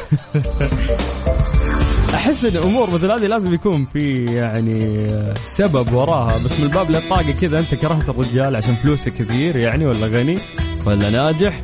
أحس 2.28 2.46
إن 2.46 2.64
أمور 2.64 2.90
مثل 2.90 3.12
هذه 3.12 3.26
لازم 3.28 3.54
يكون 3.54 3.88
في 3.94 4.26
يعني 4.26 5.08
سبب 5.46 5.94
وراها 5.94 6.38
بس 6.46 6.60
من 6.60 6.68
باب 6.68 6.90
الطاقه 6.90 7.32
كذا 7.32 7.60
أنت 7.60 7.76
كرهت 7.76 8.10
الرجال 8.10 8.56
عشان 8.56 8.76
فلوسه 8.76 9.12
كثير 9.12 9.56
يعني 9.56 9.86
ولا 9.86 10.08
غني 10.08 10.38
ولا 10.86 11.10
ناجح؟ 11.10 11.62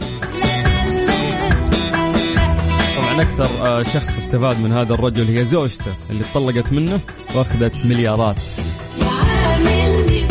طبعا 2.97 3.21
أكثر 3.21 3.67
آه، 3.67 3.83
شخص 3.83 4.17
استفاد 4.17 4.59
من 4.59 4.71
هذا 4.71 4.93
الرجل 4.93 5.37
هي 5.37 5.45
زوجته 5.45 5.93
اللي 6.09 6.23
طلقت 6.33 6.71
منه 6.71 6.99
وأخذت 7.35 7.85
مليارات. 7.85 8.37
يعاملني 9.01 10.23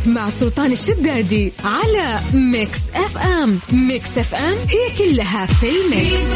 ترانزيت 0.00 0.08
مع 0.08 0.30
سلطان 0.30 0.72
الشدادي 0.72 1.52
على 1.64 2.20
Mix 2.34 2.80
FM. 2.94 3.58
Mix 3.72 4.18
FM 4.18 4.54
هي 4.54 4.96
كلها 4.98 5.46
في 5.46 5.66
ال 5.70 5.83
mix. 5.83 6.34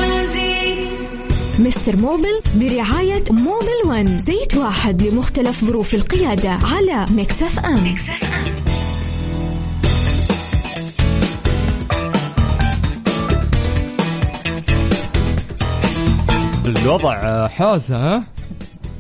Mister 1.61 1.97
Mobil 1.97 2.41
برعاية 2.55 3.25
Mobil 3.31 3.81
One. 3.87 4.19
زيت 4.19 4.55
واحد 4.57 5.03
لمختلف 5.03 5.65
ظروف 5.65 5.95
القيادة 5.95 6.51
على 6.51 7.07
Mix 7.11 7.43
FM. 7.43 7.95
الوضع 16.67 17.15
آه، 17.23 17.49
حوسه 17.49 17.97
ها؟ 17.97 18.25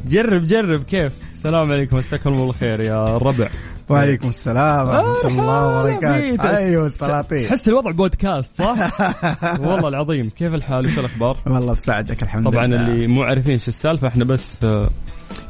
جرب 0.08 0.46
جرب 0.46 0.82
كيف؟ 0.84 1.12
السلام 1.32 1.72
عليكم 1.72 1.96
مساكم 1.96 2.30
الله 2.32 2.46
بالخير 2.46 2.80
يا 2.80 3.16
الربع 3.16 3.48
وعليكم 3.88 4.28
السلام 4.28 4.88
ورحمة 4.88 5.30
الله 5.30 5.80
وبركاته. 5.80 6.56
أيوة 6.56 6.86
السلاطين. 6.86 7.46
تحس 7.46 7.68
الوضع 7.68 7.90
بودكاست 7.90 8.56
صح؟ 8.56 9.00
والله 9.60 9.88
العظيم. 9.88 10.30
كيف 10.30 10.54
الحال؟ 10.54 10.86
وش 10.86 10.98
الأخبار؟ 10.98 11.36
والله 11.46 11.72
بساعدك 11.72 12.22
الحمد 12.22 12.44
طبعا 12.44 12.66
لله. 12.66 12.86
اللي 12.86 13.06
مو 13.06 13.22
عارفين 13.22 13.52
إيش 13.52 13.68
السالفة 13.68 14.08
إحنا 14.08 14.24
بس 14.24 14.64
آه، 14.64 14.88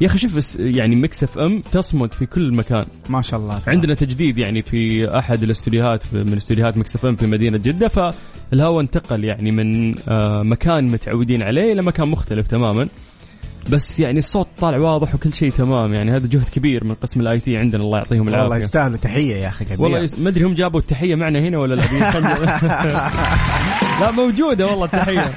يا 0.01 0.07
أخي 0.07 0.17
شوف 0.17 0.55
يعني 0.59 0.95
Mix 0.95 1.23
FM 1.23 1.61
تصمد 1.71 2.13
في 2.13 2.25
كل 2.25 2.53
مكان. 2.53 2.83
ما 3.09 3.21
شاء 3.21 3.39
الله. 3.39 3.61
عندنا 3.67 3.93
تجديد 3.93 4.37
يعني 4.37 4.61
في 4.61 5.09
أحد 5.19 5.43
الاستوديوهات 5.43 6.03
من 6.13 6.33
استوديوهات 6.37 6.77
Mix 6.77 6.95
FM 6.95 7.15
في 7.15 7.27
مدينة 7.27 7.57
جدة 7.57 7.87
فالهواء 7.87 8.81
انتقل 8.81 9.23
يعني 9.23 9.51
من 9.51 9.95
آه، 10.09 10.41
مكان 10.41 10.87
متعودين 10.87 11.41
عليه 11.43 11.73
إلى 11.73 11.81
مكان 11.81 12.07
مختلف 12.07 12.47
تماما. 12.47 12.87
بس 13.69 13.99
يعني 13.99 14.19
الصوت 14.19 14.47
طالع 14.59 14.77
واضح 14.77 15.15
وكل 15.15 15.33
شيء 15.33 15.49
تمام. 15.51 15.93
يعني 15.93 16.11
هذا 16.11 16.27
جهد 16.27 16.49
كبير 16.49 16.83
من 16.83 16.95
قسم 16.95 17.21
ال 17.21 17.39
IT 17.39 17.57
عندنا. 17.57 17.83
الله 17.83 17.97
يعطيهم 17.97 18.21
والله 18.21 18.39
العافيه 18.39 18.63
يستاهلوا 18.63 18.97
تحية 18.97 19.35
يا 19.35 19.47
أخي 19.47 19.65
كبير. 19.65 19.81
والله 19.81 19.99
yes... 19.99 20.19
ما 20.19 20.29
أدري 20.29 20.43
هم 20.45 20.53
جابوا 20.53 20.79
التحية 20.79 21.15
معنا 21.15 21.39
هنا 21.39 21.57
ولا 21.57 21.75
لا. 21.75 21.85
لا 24.01 24.11
موجودة 24.11 24.65
والله 24.65 24.85
التحية. 24.85 25.19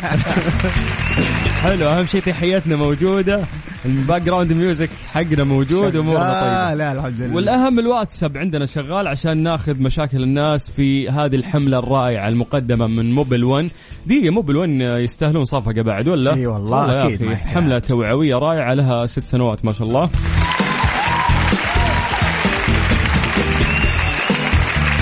حلو 1.63 1.89
أهم 1.89 2.07
شيء 2.07 2.21
تحياتنا 2.21 2.77
موجودة. 2.77 3.45
ال 3.89 4.23
background 4.23 4.53
music 4.53 4.91
حقنا 5.13 5.45
موجود 5.45 5.97
أمورنا 5.97 6.19
لا 6.19 6.41
طيبة. 6.41 6.75
لا 6.75 6.93
الحمد 6.93 7.21
لله. 7.23 7.35
والأهم 7.35 7.79
الواتساب 7.79 8.37
عندنا 8.39 8.67
شغال 8.67 9.09
عشان 9.09 9.39
ناخذ 9.43 9.83
مشاكل 9.83 10.23
الناس 10.23 10.71
في 10.71 11.09
هذه 11.09 11.35
الحملة 11.35 11.79
الرائعة 11.79 12.29
المقدمة 12.29 12.87
من 12.87 13.13
Mobil 13.13 13.45
1 13.45 13.71
دي 14.07 14.31
Mobil 14.31 14.57
1 14.57 14.71
يستاهلون 15.03 15.45
صفقة 15.45 15.83
بعد 15.83 16.09
ولا؟ 16.09 16.35
إي 16.35 16.47
والله، 16.47 16.87
ما 16.87 16.95
يحتاج. 17.33 17.35
حملة 17.35 17.79
توعوية 17.79 18.35
رائعة 18.37 18.75
لها 18.75 19.07
ست 19.07 19.25
سنوات 19.25 19.65
ما 19.65 19.73
شاء 19.73 19.89
الله. 19.89 20.11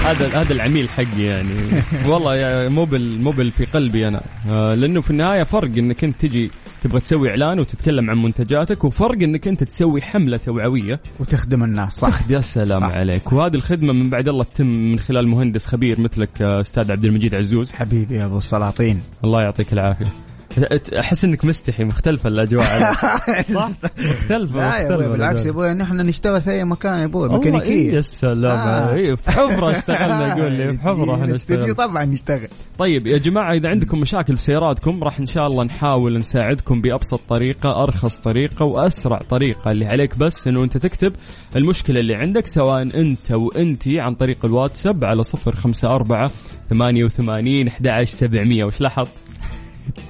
هذا 0.05 0.41
هذا 0.41 0.53
العميل 0.53 0.89
حقي 0.89 1.23
يعني. 1.23 1.55
والله 2.09 2.37
يا 2.37 2.69
موبل 2.69 3.19
موبل 3.21 3.51
في 3.51 3.65
قلبي 3.65 4.09
أنا. 4.09 4.21
آه، 4.51 4.75
لأنه 4.75 5.01
في 5.01 5.11
النهاية 5.11 5.43
فرق 5.43 5.71
إنك 5.79 6.05
أنت 6.05 6.21
تجي 6.21 6.51
تبغى 6.87 7.01
تسوي 7.01 7.31
إعلان 7.31 7.61
وتتكلم 7.61 8.11
عن 8.11 8.23
منتجاتك 8.23 8.85
وفرق 8.85 9.23
إنك 9.23 9.49
أنت 9.49 9.65
تسوي 9.65 10.03
حملة 10.03 10.37
توعوية. 10.37 11.01
وتخدم 11.21 11.65
الناس 11.65 11.93
صح. 11.93 12.31
يا 12.31 12.41
سلام 12.41 12.81
صح. 12.81 12.97
عليك. 12.97 13.33
وهذه 13.33 13.55
الخدمة 13.55 13.93
من 13.93 14.11
بعد 14.11 14.29
الله 14.29 14.45
تتم 14.45 14.67
من 14.67 14.99
خلال 14.99 15.29
مهندس 15.29 15.67
خبير 15.67 16.01
مثلك 16.01 16.43
آه، 16.43 16.61
أستاذ 16.61 16.93
عبد 16.93 17.05
المجيد 17.05 17.35
عزوز. 17.35 17.73
حبيبي 17.73 18.15
يا 18.15 18.27
أبو 18.27 18.39
السلاطين. 18.39 19.01
الله 19.25 19.43
يعطيك 19.43 19.73
العافية. 19.73 20.07
أحس 20.99 21.25
إنك 21.25 21.45
مستحي 21.45 21.85
مختلفة 21.85 22.29
الأجواء. 22.29 22.93
صح 23.55 23.71
مختلفة 23.99 24.57
لا 24.57 24.77
يا 24.77 24.83
مختلفة 24.83 24.95
أبوي 24.95 25.09
بالعكس 25.09 25.45
يا. 25.47 25.51
أبوي 25.51 25.75
نحن 25.75 25.97
نشتغل 25.97 26.41
في 26.41 26.51
أي 26.51 26.65
مكان 26.65 26.99
يا 26.99 27.05
أبوي 27.05 27.23
والله 27.23 27.37
إيه 27.43 27.53
ميكانيكية 27.53 27.93
يا 27.93 28.01
سلام 28.01 28.59
آه. 28.59 28.91
عليك. 28.91 29.15
في 29.15 29.31
حفرة 29.31 29.71
اشتغلنا 29.71 30.27
يقول 30.37 30.53
لي 30.53 30.73
في 30.73 30.81
حفرة 30.81 31.15
إحنا 31.15 31.35
اشتغلنا 31.35 31.73
طبعا 31.75 32.05
نشتغل 32.05 32.49
طيب 32.79 33.07
يا 33.07 33.19
جماعة 33.19 33.53
إذا 33.53 33.69
عندكم 33.69 34.01
مشاكل 34.01 34.35
بسياراتكم 34.35 35.05
راح 35.05 35.19
إن 35.19 35.27
شاء 35.27 35.47
الله 35.47 35.65
نحاول 35.65 36.19
نساعدكم 36.19 36.81
بأبسط 36.81 37.21
طريقة 37.29 37.83
أرخص 37.83 38.19
طريقة 38.19 38.65
وأسرع 38.65 39.21
طريقة 39.31 39.71
اللي 39.71 39.87
عليك 39.87 40.19
بس 40.19 40.49
إنه 40.49 40.65
أنت 40.65 40.77
تكتب 40.77 41.13
المشكلة 41.57 42.01
اللي 42.01 42.15
عندك 42.15 42.47
سواء 42.47 42.83
أنت 42.83 43.31
وأنتي 43.33 44.01
عن 44.01 44.15
طريق 44.15 44.45
الواتساب 44.45 45.05
على 45.05 45.23
صفر 45.23 45.57
خمسة 45.57 45.89
أربعة 45.95 46.31
ثمانية 46.71 47.05
وثمانين 47.05 47.69
أحد 47.69 47.89
عشر 47.89 48.13
سبعمية 48.17 48.65
وش 48.65 48.81
لاحظت؟ 48.81 49.26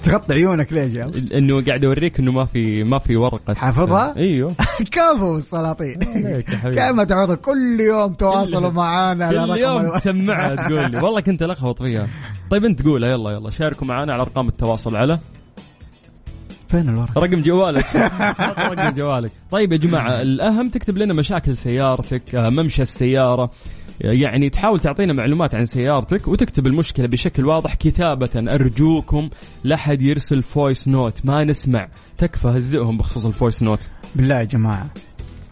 تغطي 0.02 0.34
عيونك 0.34 0.72
ليش 0.72 0.94
يا؟ 0.94 1.10
إنه 1.34 1.64
قاعد 1.64 1.84
أوريك 1.84 2.18
إنه 2.20 2.32
ما 2.32 2.44
في 2.44 2.84
ما 2.84 2.98
في 2.98 3.16
ورقة. 3.16 3.54
حافظها؟ 3.54 4.14
أيوه. 4.16 4.54
كفو 4.92 5.36
السلاطين. 5.36 5.96
حبيبي. 6.04 6.76
كما 6.76 7.04
تعرض 7.04 7.32
كل 7.36 7.80
يوم 7.80 8.12
تواصلوا 8.14 8.70
معانا 8.70 9.28
كل 9.46 9.60
يوم 9.60 9.88
تسمعها 9.94 10.54
تقول 10.68 10.90
لي. 10.90 11.00
والله 11.00 11.20
كنت 11.20 11.42
ألخبط 11.42 11.82
فيها 11.82 12.06
طيب 12.50 12.64
أنت 12.64 12.82
قولها 12.84 13.10
يلا 13.10 13.30
يلا. 13.30 13.50
شاركوا 13.50 13.86
معنا 13.86 14.12
على 14.12 14.22
أرقام 14.22 14.48
التواصل. 14.48 14.96
على؟ 14.96 15.18
فين 16.68 16.88
الورقة؟ 16.88 17.20
رقم 17.20 17.40
جوالك. 17.40 17.86
رقم 18.70 18.90
جوالك. 18.94 19.30
طيب 19.50 19.72
يا 19.72 19.76
جماعة 19.76 20.20
الأهم 20.22 20.68
تكتب 20.68 20.98
لنا 20.98 21.14
مشاكل 21.14 21.56
سيارتك 21.56 22.34
آه، 22.34 22.48
ممشى 22.50 22.82
السيارة. 22.82 23.50
يعني 24.00 24.48
تحاول 24.48 24.80
تعطينا 24.80 25.12
معلومات 25.12 25.54
عن 25.54 25.64
سيارتك 25.64 26.28
وتكتب 26.28 26.66
المشكلة 26.66 27.06
بشكل 27.06 27.46
واضح. 27.46 27.74
كتابة 27.74 28.30
أرجوكم 28.54 29.28
لا 29.64 29.76
حد 29.76 30.02
يرسل 30.02 30.42
voice 30.42 30.88
note 30.88 31.14
ما 31.24 31.44
نسمع. 31.44 31.88
تكفى 32.18 32.48
هزئهم 32.48 32.96
بخصوص 32.98 33.26
ال 33.26 33.32
voice 33.32 33.62
note 33.62 33.88
بالله 34.14 34.38
يا 34.38 34.44
جماعة. 34.44 34.86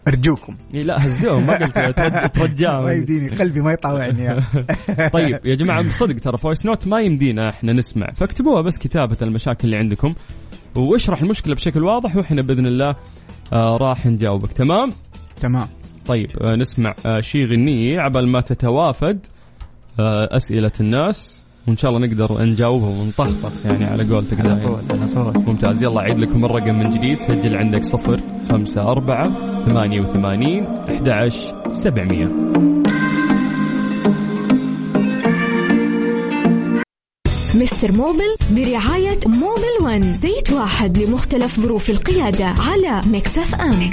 أرجوكم. 0.09 0.57
لا 0.73 1.07
هزوهم 1.07 1.47
ما 1.47 1.57
قلت 1.57 1.75
ترد- 1.75 2.63
ما 2.85 2.93
يديني 2.93 3.37
قلبي 3.37 3.61
ما 3.61 3.73
يطاوعني. 3.73 4.23
يا 4.25 4.43
طيب 5.13 5.47
يا 5.47 5.55
جماعة 5.55 5.83
بصدق 5.83 6.19
ترى 6.21 6.39
voice 6.38 6.67
note 6.67 6.87
ما 6.87 7.01
يمدينا 7.01 7.49
إحنا 7.51 7.73
نسمع. 7.73 8.07
فاكتبوها 8.13 8.61
بس 8.61 8.79
كتابة 8.79 9.17
المشاكل 9.23 9.65
اللي 9.65 9.77
عندكم. 9.77 10.15
واشرح 10.75 11.23
المشكلة 11.23 11.55
بشكل 11.55 11.83
واضح 11.85 12.17
وإحنا 12.17 12.43
بإذن 12.43 12.67
الله 12.67 12.97
آه 13.53 13.77
راح 13.77 14.07
نجاوبك. 14.07 14.53
تمام؟ 14.53 14.91
تمام. 15.41 15.69
طيب 16.07 16.31
آه 16.43 16.55
نسمع 16.57 16.95
آه 17.07 17.21
شي 17.21 17.45
أغنية 17.45 18.00
عبال 18.01 18.29
ما 18.29 18.41
تتوافد 18.41 19.27
آه 20.01 20.37
أسئلة 20.37 20.73
الناس 20.81 21.45
وإن 21.69 21.77
شاء 21.77 21.91
الله 21.91 22.07
نقدر 22.07 22.43
نجاوبها 22.43 22.89
ونطخطخ 22.89 23.53
يعني 23.65 23.85
على 23.85 24.15
قولتك 24.15 24.41
على 24.41 24.57
طول 24.57 24.81
على 24.91 25.09
طول. 25.15 25.45
ممتاز. 25.47 25.83
يلا 25.83 26.01
أعيد 26.01 26.19
لكم 26.19 26.45
الرقم 26.45 26.75
من 26.79 26.91
جديد. 26.91 27.21
سجل 27.21 27.57
عندك 27.57 27.85
صفر 27.85 28.21
خمسة 28.51 28.83
أربعة 28.83 29.29
ثمانية 29.65 30.01
وثمانين 30.01 30.65
أحد 30.67 31.09
عشر 31.09 31.71
سبعمية. 31.71 32.27
Mister 37.55 37.93
Mobil 37.93 38.37
برعاية 38.51 39.19
Mobil 39.26 39.75
One 39.83 40.12
زيت 40.13 40.53
واحد 40.53 40.99
لمختلف 40.99 41.61
ظروف 41.61 41.91
القيادة 41.91 42.45
على 42.47 43.03
Mix 43.07 43.55
FM. 43.55 43.91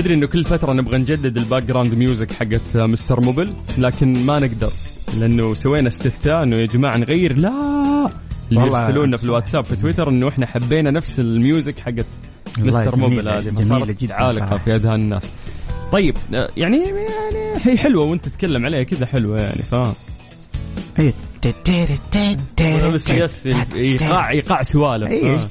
تدري 0.00 0.14
إنه 0.14 0.26
كل 0.26 0.44
فترة 0.44 0.72
نبغى 0.72 0.98
نجدد 0.98 1.36
ال 1.36 1.62
background 1.62 1.94
music 1.94 2.32
حقت 2.32 2.76
Mister 2.76 3.20
Mobil 3.20 3.52
لكن 3.78 4.26
ما 4.26 4.38
نقدر 4.38 4.70
لأنه 5.20 5.54
سوينا 5.54 5.88
استفتاء 5.88 6.42
إنه 6.42 6.56
يا 6.56 6.66
جماعة 6.66 6.96
نغير 6.96 7.38
لا 7.38 8.10
اللي 8.52 9.06
لنا 9.06 9.16
في 9.16 9.24
الواتساب 9.24 9.64
في 9.64 9.76
تويتر 9.76 10.08
إنه 10.08 10.28
إحنا 10.28 10.46
حبينا 10.46 10.90
نفس 10.90 11.20
ال 11.20 11.30
music 11.30 11.80
حقت 11.80 12.06
Mister 12.58 12.96
Mobil 12.96 13.28
هذه 13.28 13.50
فصارت 13.50 14.02
جداً 14.02 14.14
عالقة. 14.14 14.58
في 14.58 14.74
أذهان 14.74 15.00
الناس 15.00 15.32
طيب 15.92 16.16
آه، 16.34 16.48
يعني 16.56 16.76
يعني 16.76 17.52
هي 17.64 17.78
حلوة 17.78 18.04
وأنت 18.04 18.28
تتكلم 18.28 18.66
عليها 18.66 18.82
كذا 18.82 19.06
حلوة 19.06 19.40
يعني 19.40 19.62
فاهم 19.62 19.94
هي 20.96 21.12
بس 22.94 23.10
yes 23.10 23.46
إيقاع 23.76 24.30
إيقاع 24.30 24.62
سوالف 24.62 25.10
اي 25.10 25.30
إيش 25.30 25.42
آه. 25.42 25.46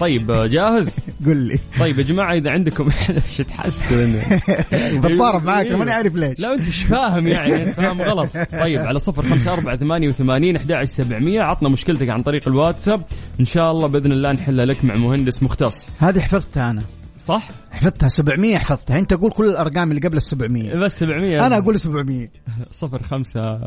طيب 0.00 0.30
آه، 0.30 0.46
جاهز؟ 0.46 0.90
قل 1.26 1.36
لي. 1.36 1.58
طيب 1.80 1.98
يا 1.98 2.04
جماعة 2.04 2.32
إذا 2.34 2.50
عندكم 2.50 2.88
إيش 3.10 3.36
تحسن؟ 3.36 4.14
بتضارب 5.00 5.44
معاك 5.44 5.66
أنا 5.66 5.76
ماني 5.76 5.90
عارف 5.92 6.14
ليش. 6.14 6.40
لا 6.40 6.54
أنت 6.54 6.68
مش 6.68 6.82
فاهم 6.82 7.26
يعني 7.26 7.72
فاهم 7.72 8.02
غلط. 8.02 8.28
طيب 8.60 8.80
على 8.80 8.98
صفر 8.98 9.22
خمسة 9.28 9.52
أربعة 9.52 9.76
ثمانية 9.76 10.08
وثمانين 10.08 10.56
أحد 10.56 10.84
سبعمية. 10.84 11.40
عطنا 11.40 11.68
مشكلتك 11.68 12.08
عن 12.08 12.22
طريق 12.22 12.48
الواتساب. 12.48 13.02
إن 13.40 13.44
شاء 13.44 13.70
الله 13.70 13.86
بإذن 13.86 14.12
الله 14.12 14.32
نحلها 14.32 14.64
لك 14.66 14.84
مع 14.84 14.94
مهندس 14.94 15.42
مختص. 15.42 15.90
هذه 15.98 16.20
حفظتها 16.20 16.70
أنا. 16.70 16.82
صح؟ 17.18 17.48
حفظتها 17.70 18.08
700 18.08 18.58
حفظتها. 18.58 18.98
أنت 18.98 19.14
قول 19.14 19.30
كل 19.32 19.46
الأرقام 19.46 19.90
اللي 19.90 20.00
قبل 20.00 20.16
ال 20.16 20.22
700 20.22 20.76
بس 20.78 20.98
700 20.98 21.46
أنا 21.46 21.58
أقول 21.58 21.80
700 21.80 22.28
صفر 22.72 23.02
خمسة 23.02 23.60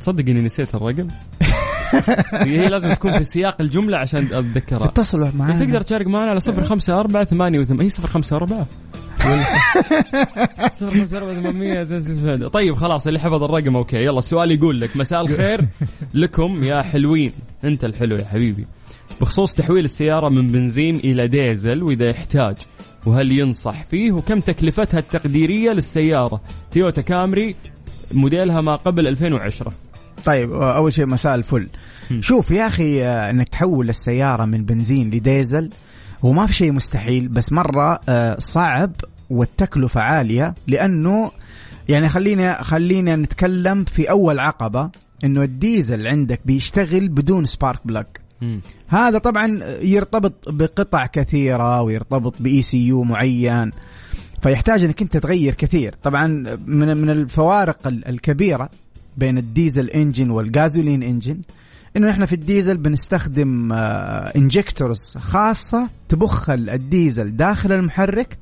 تصدق 0.00 0.24
إني 0.28 0.40
نسيت 0.40 0.74
الرقم. 0.74 1.08
هي 2.32 2.68
لازم 2.68 2.92
تكون 2.92 3.18
في 3.18 3.24
سياق 3.24 3.60
الجملة 3.60 3.98
عشان 3.98 4.24
أتذكرها. 4.32 4.84
اتصلوا 4.84 5.28
معنا. 5.34 5.58
تقدر 5.58 5.80
تشارك 5.80 6.06
معنا 6.06 6.30
على 6.30 6.40
صفر 6.40 6.64
خمسة 6.64 6.94
أربعة 6.94 7.24
ثمانية 7.24 7.58
وثمانية 7.58 7.84
هي 7.84 7.88
صفر 7.88 8.08
خمسة 8.08 8.36
أربعة. 8.36 8.66
صفر 10.72 10.90
خمسة 10.90 11.18
أربعة 11.18 11.40
ثمانية 11.40 11.82
زين 11.82 12.00
زين 12.00 12.36
زين. 12.36 12.48
طيب 12.48 12.74
خلاص 12.74 13.06
اللي 13.06 13.18
حفظ 13.20 13.42
الرقم 13.42 13.76
أوكي. 13.76 13.96
يلا 13.96 14.18
السؤال 14.18 14.50
يقول 14.50 14.80
لك 14.80 14.96
مساء 14.96 15.20
الخير 15.20 15.60
لكم 16.14 16.64
يا 16.64 16.82
حلوين. 16.82 17.32
أنت 17.64 17.84
الحلو 17.84 18.16
يا 18.16 18.24
حبيبي. 18.24 18.66
بخصوص 19.20 19.54
تحويل 19.54 19.84
السيارة 19.84 20.28
من 20.28 20.48
بنزين 20.48 20.96
إلى 20.96 21.28
ديزل 21.28 21.82
وإذا 21.82 22.06
يحتاج 22.06 22.56
وهل 23.06 23.32
ينصح 23.32 23.84
فيه؟ 23.84 24.12
وكم 24.12 24.40
تكلفتها 24.40 24.98
التقديرية 24.98 25.70
للسيارة؟ 25.70 26.40
تويوتا 26.72 27.02
كامري 27.02 27.54
موديلها 28.12 28.60
ما 28.60 28.76
قبل 28.76 29.06
2010 29.06 29.72
طيب 30.24 30.52
أول 30.52 30.92
شيء 30.92 31.06
مساء 31.06 31.34
الفل 31.34 31.68
مم. 32.10 32.22
شوف 32.22 32.50
يا 32.50 32.66
أخي 32.66 33.04
آه، 33.04 33.30
إنك 33.30 33.48
تحول 33.48 33.88
السيارة 33.88 34.44
من 34.44 34.64
بنزين 34.64 35.10
لديزل 35.10 35.70
هو 36.24 36.32
ما 36.32 36.46
في 36.46 36.52
شيء 36.52 36.72
مستحيل 36.72 37.28
بس 37.28 37.52
مرة 37.52 38.00
آه، 38.08 38.36
صعب 38.38 38.92
والتكلفة 39.30 40.00
عالية 40.00 40.54
لأنه 40.66 41.30
يعني 41.88 42.08
خلينا 42.08 42.62
خلينا 42.62 43.16
نتكلم 43.16 43.84
في 43.84 44.10
أول 44.10 44.38
عقبة 44.38 44.90
إنه 45.24 45.42
الديزل 45.42 46.06
عندك 46.06 46.40
بيشتغل 46.44 47.08
بدون 47.08 47.46
spark 47.46 47.80
plug. 47.84 48.20
هذا 48.88 49.18
طبعا 49.18 49.60
يرتبط 49.82 50.48
بقطع 50.48 51.06
كثيرة 51.06 51.82
ويرتبط 51.82 52.34
ب 52.40 52.62
ECU 52.62 53.02
معين 53.02 53.70
فيحتاج 54.42 54.84
إنك 54.84 55.02
أنت 55.02 55.16
تغير 55.16 55.54
كثير 55.54 55.94
طبعا 56.02 56.26
من 56.66 56.96
من 56.96 57.10
الفوارق 57.10 57.86
ال- 57.86 58.08
الكبيرة 58.08 58.70
بين 59.18 59.38
ال 59.38 59.45
diesel 59.45 59.90
engine 59.90 60.30
وال 60.30 60.44
gasoline 60.44 61.02
engine 61.02 61.38
إنه 61.96 62.10
إحنا 62.10 62.26
في 62.26 62.32
الديزل 62.34 62.76
بنستخدم 62.76 63.72
injectors 64.36 65.14
خاصة 65.18 65.88
تبخ 66.08 66.50
ال- 66.50 66.70
الديزل 66.70 67.36
داخل 67.36 67.72
المحرك 67.72 68.38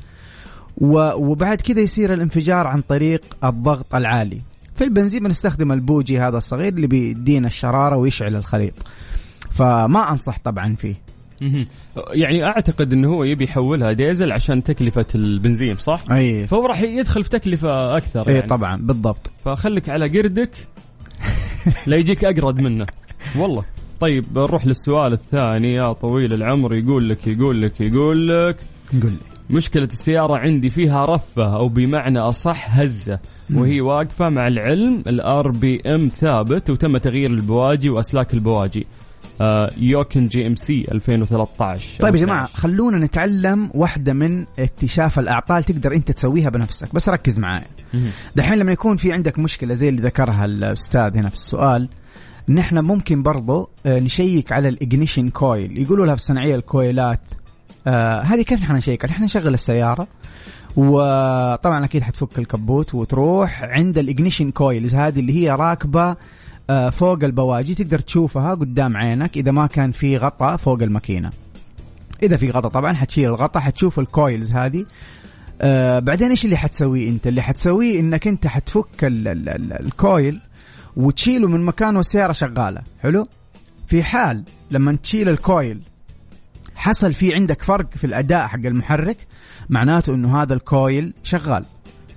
وبعد 0.80 1.60
كده 1.60 1.80
يصير 1.80 2.12
الانفجار 2.12 2.66
عن 2.66 2.80
طريق 2.80 3.20
الضغط 3.44 3.94
العالي 3.94 4.40
في 4.74 4.84
البنزين 4.84 5.22
بنستخدم 5.22 5.72
البوجي 5.72 6.20
هذا 6.20 6.36
الصغير 6.38 6.72
اللي 6.72 6.86
بيدينا 6.86 7.46
الشرارة 7.46 7.96
ويشعل 7.96 8.36
الخليط 8.36 8.74
فما 9.50 10.10
أنصح 10.10 10.38
طبعا 10.44 10.74
فيه. 10.74 10.94
يعني 12.12 12.44
أعتقد 12.44 12.92
إنه 12.92 13.08
هو 13.08 13.24
يبي 13.24 13.44
يحولها 13.44 13.92
ديزل 13.92 14.32
عشان 14.32 14.62
تكلفة 14.62 15.06
البنزين 15.14 15.76
صح؟ 15.76 16.04
أي. 16.10 16.46
فهو 16.46 16.66
راح 16.66 16.80
يدخل 16.80 17.24
في 17.24 17.30
تكلفة 17.30 17.96
أكثر 17.96 18.28
إي 18.28 18.34
يعني. 18.34 18.46
طبعا 18.46 18.76
بالضبط. 18.76 19.30
فخليك 19.44 19.88
على 19.88 20.18
قردك 20.18 20.50
لا 21.86 21.96
يجيك 21.96 22.24
أقرد 22.24 22.60
منه. 22.60 22.86
والله. 23.36 23.64
طيب 24.00 24.24
نروح 24.38 24.66
للسؤال 24.66 25.12
الثاني. 25.12 25.74
يا 25.74 25.92
طويل 25.92 26.32
العمر 26.32 26.74
يقول 26.74 27.08
لك 27.08 27.26
يقول 27.26 27.62
لك 27.62 27.80
يقول 27.80 28.28
لك 28.28 28.56
قل 28.92 28.98
لي. 29.06 29.36
مشكلة 29.50 29.84
السيارة 29.84 30.38
عندي 30.38 30.70
فيها 30.70 31.06
رفة 31.06 31.56
أو 31.56 31.68
بمعنى 31.68 32.18
أصح 32.18 32.78
هزة 32.78 33.18
وهي 33.54 33.80
واقفة 33.80 34.28
مع 34.28 34.48
العلم 34.48 35.02
ال 35.06 35.50
RPM 35.50 36.08
ثابت 36.08 36.70
وتم 36.70 36.96
تغيير 36.96 37.30
البواجي 37.30 37.90
وأسلاك 37.90 38.34
البواجي. 38.34 38.86
Yukon 39.76 40.28
GMC 40.28 40.86
2013 40.92 42.00
طيب 42.02 42.14
يا 42.14 42.20
جماعة 42.20 42.44
12. 42.44 42.60
خلونا 42.60 42.98
نتعلم 42.98 43.70
واحدة 43.74 44.12
من 44.12 44.46
اكتشاف 44.58 45.18
الأعطال 45.18 45.64
تقدر 45.64 45.92
أنت 45.92 46.12
تسويها 46.12 46.50
بنفسك 46.50 46.94
بس 46.94 47.08
ركز 47.08 47.38
معايا. 47.38 47.66
دحين 48.36 48.58
لما 48.58 48.72
يكون 48.72 48.96
في 48.96 49.12
عندك 49.12 49.38
مشكلة 49.38 49.74
زي 49.74 49.88
اللي 49.88 50.02
ذكرها 50.02 50.44
الأستاذ 50.44 51.16
هنا 51.16 51.28
في 51.28 51.34
السؤال 51.34 51.88
نحن 52.48 52.78
ممكن 52.78 53.22
برضو 53.22 53.70
آه، 53.86 53.98
نشيك 53.98 54.52
على 54.52 54.68
ال 54.68 54.75
ignition 54.75 55.30
coil 55.30 55.78
يقولوا 55.78 56.06
لها 56.06 56.14
في 56.14 56.20
الصناعيه 56.20 56.54
ال 56.54 56.65
coilات 56.65 57.20
آه 57.86 58.20
هذه 58.20 58.42
كيف 58.42 58.60
نحن 58.62 58.76
نشيك 58.76 59.04
عليها؟ 59.04 59.16
نحن 59.16 59.24
نشغل 59.24 59.54
السيارة 59.54 60.06
وطبعا 60.76 61.84
أكيد 61.84 62.02
حتفك 62.02 62.38
الكبوت 62.38 62.94
وتروح 62.94 63.62
عند 63.62 63.98
ال 63.98 64.04
ignition 64.04 64.50
coils 64.50 64.94
هذه 64.94 65.20
اللي 65.20 65.32
هي 65.36 65.50
راكبة 65.50 66.10
آه، 66.10 66.16
فوق 66.68 67.24
البواجي 67.24 67.74
تقدر 67.74 67.98
تشوفها 67.98 68.54
قدام 68.54 68.96
عينك 68.96 69.36
إذا 69.36 69.50
ما 69.50 69.66
كان 69.66 69.92
في 69.92 70.16
غطاء 70.16 70.56
فوق 70.56 70.82
الماكينة. 70.82 71.30
إذا 72.22 72.36
في 72.36 72.50
غطاء 72.50 72.70
طبعا 72.70 72.92
حتشيل 72.92 73.28
الغطاء 73.28 73.62
حتشوف 73.62 73.98
ال 73.98 74.07
coils 74.07 74.52
هذه. 74.52 74.84
آه 75.60 75.98
بعدين 75.98 76.30
إيش 76.30 76.44
اللي 76.44 76.56
حتسويه 76.56 77.08
أنت؟ 77.08 77.26
اللي 77.26 77.42
حتسويه 77.42 78.00
إنك 78.00 78.26
أنت 78.28 78.46
حتفك 78.46 79.04
ال 79.04 79.28
ال 79.28 79.48
ال 79.48 79.72
ال 79.72 79.86
coil 79.86 80.40
وتشيله 80.96 81.48
من 81.48 81.64
مكانه 81.64 81.96
والسيارة 81.96 82.32
شغالة. 82.32 82.82
حلو؟ 83.02 83.26
في 83.86 84.02
حال 84.02 84.42
لما 84.70 84.96
تشيل 84.96 85.28
ال 85.28 85.39
coil 85.39 85.80
حصل 86.74 87.14
في 87.14 87.34
عندك 87.34 87.62
فرق 87.62 87.86
في 87.96 88.04
الأداء 88.04 88.46
حق 88.46 88.66
المحرك 88.66 89.26
معناته 89.68 90.14
إنه 90.14 90.42
هذا 90.42 90.54
ال 90.54 90.66
coil 90.66 91.12
شغال. 91.22 91.64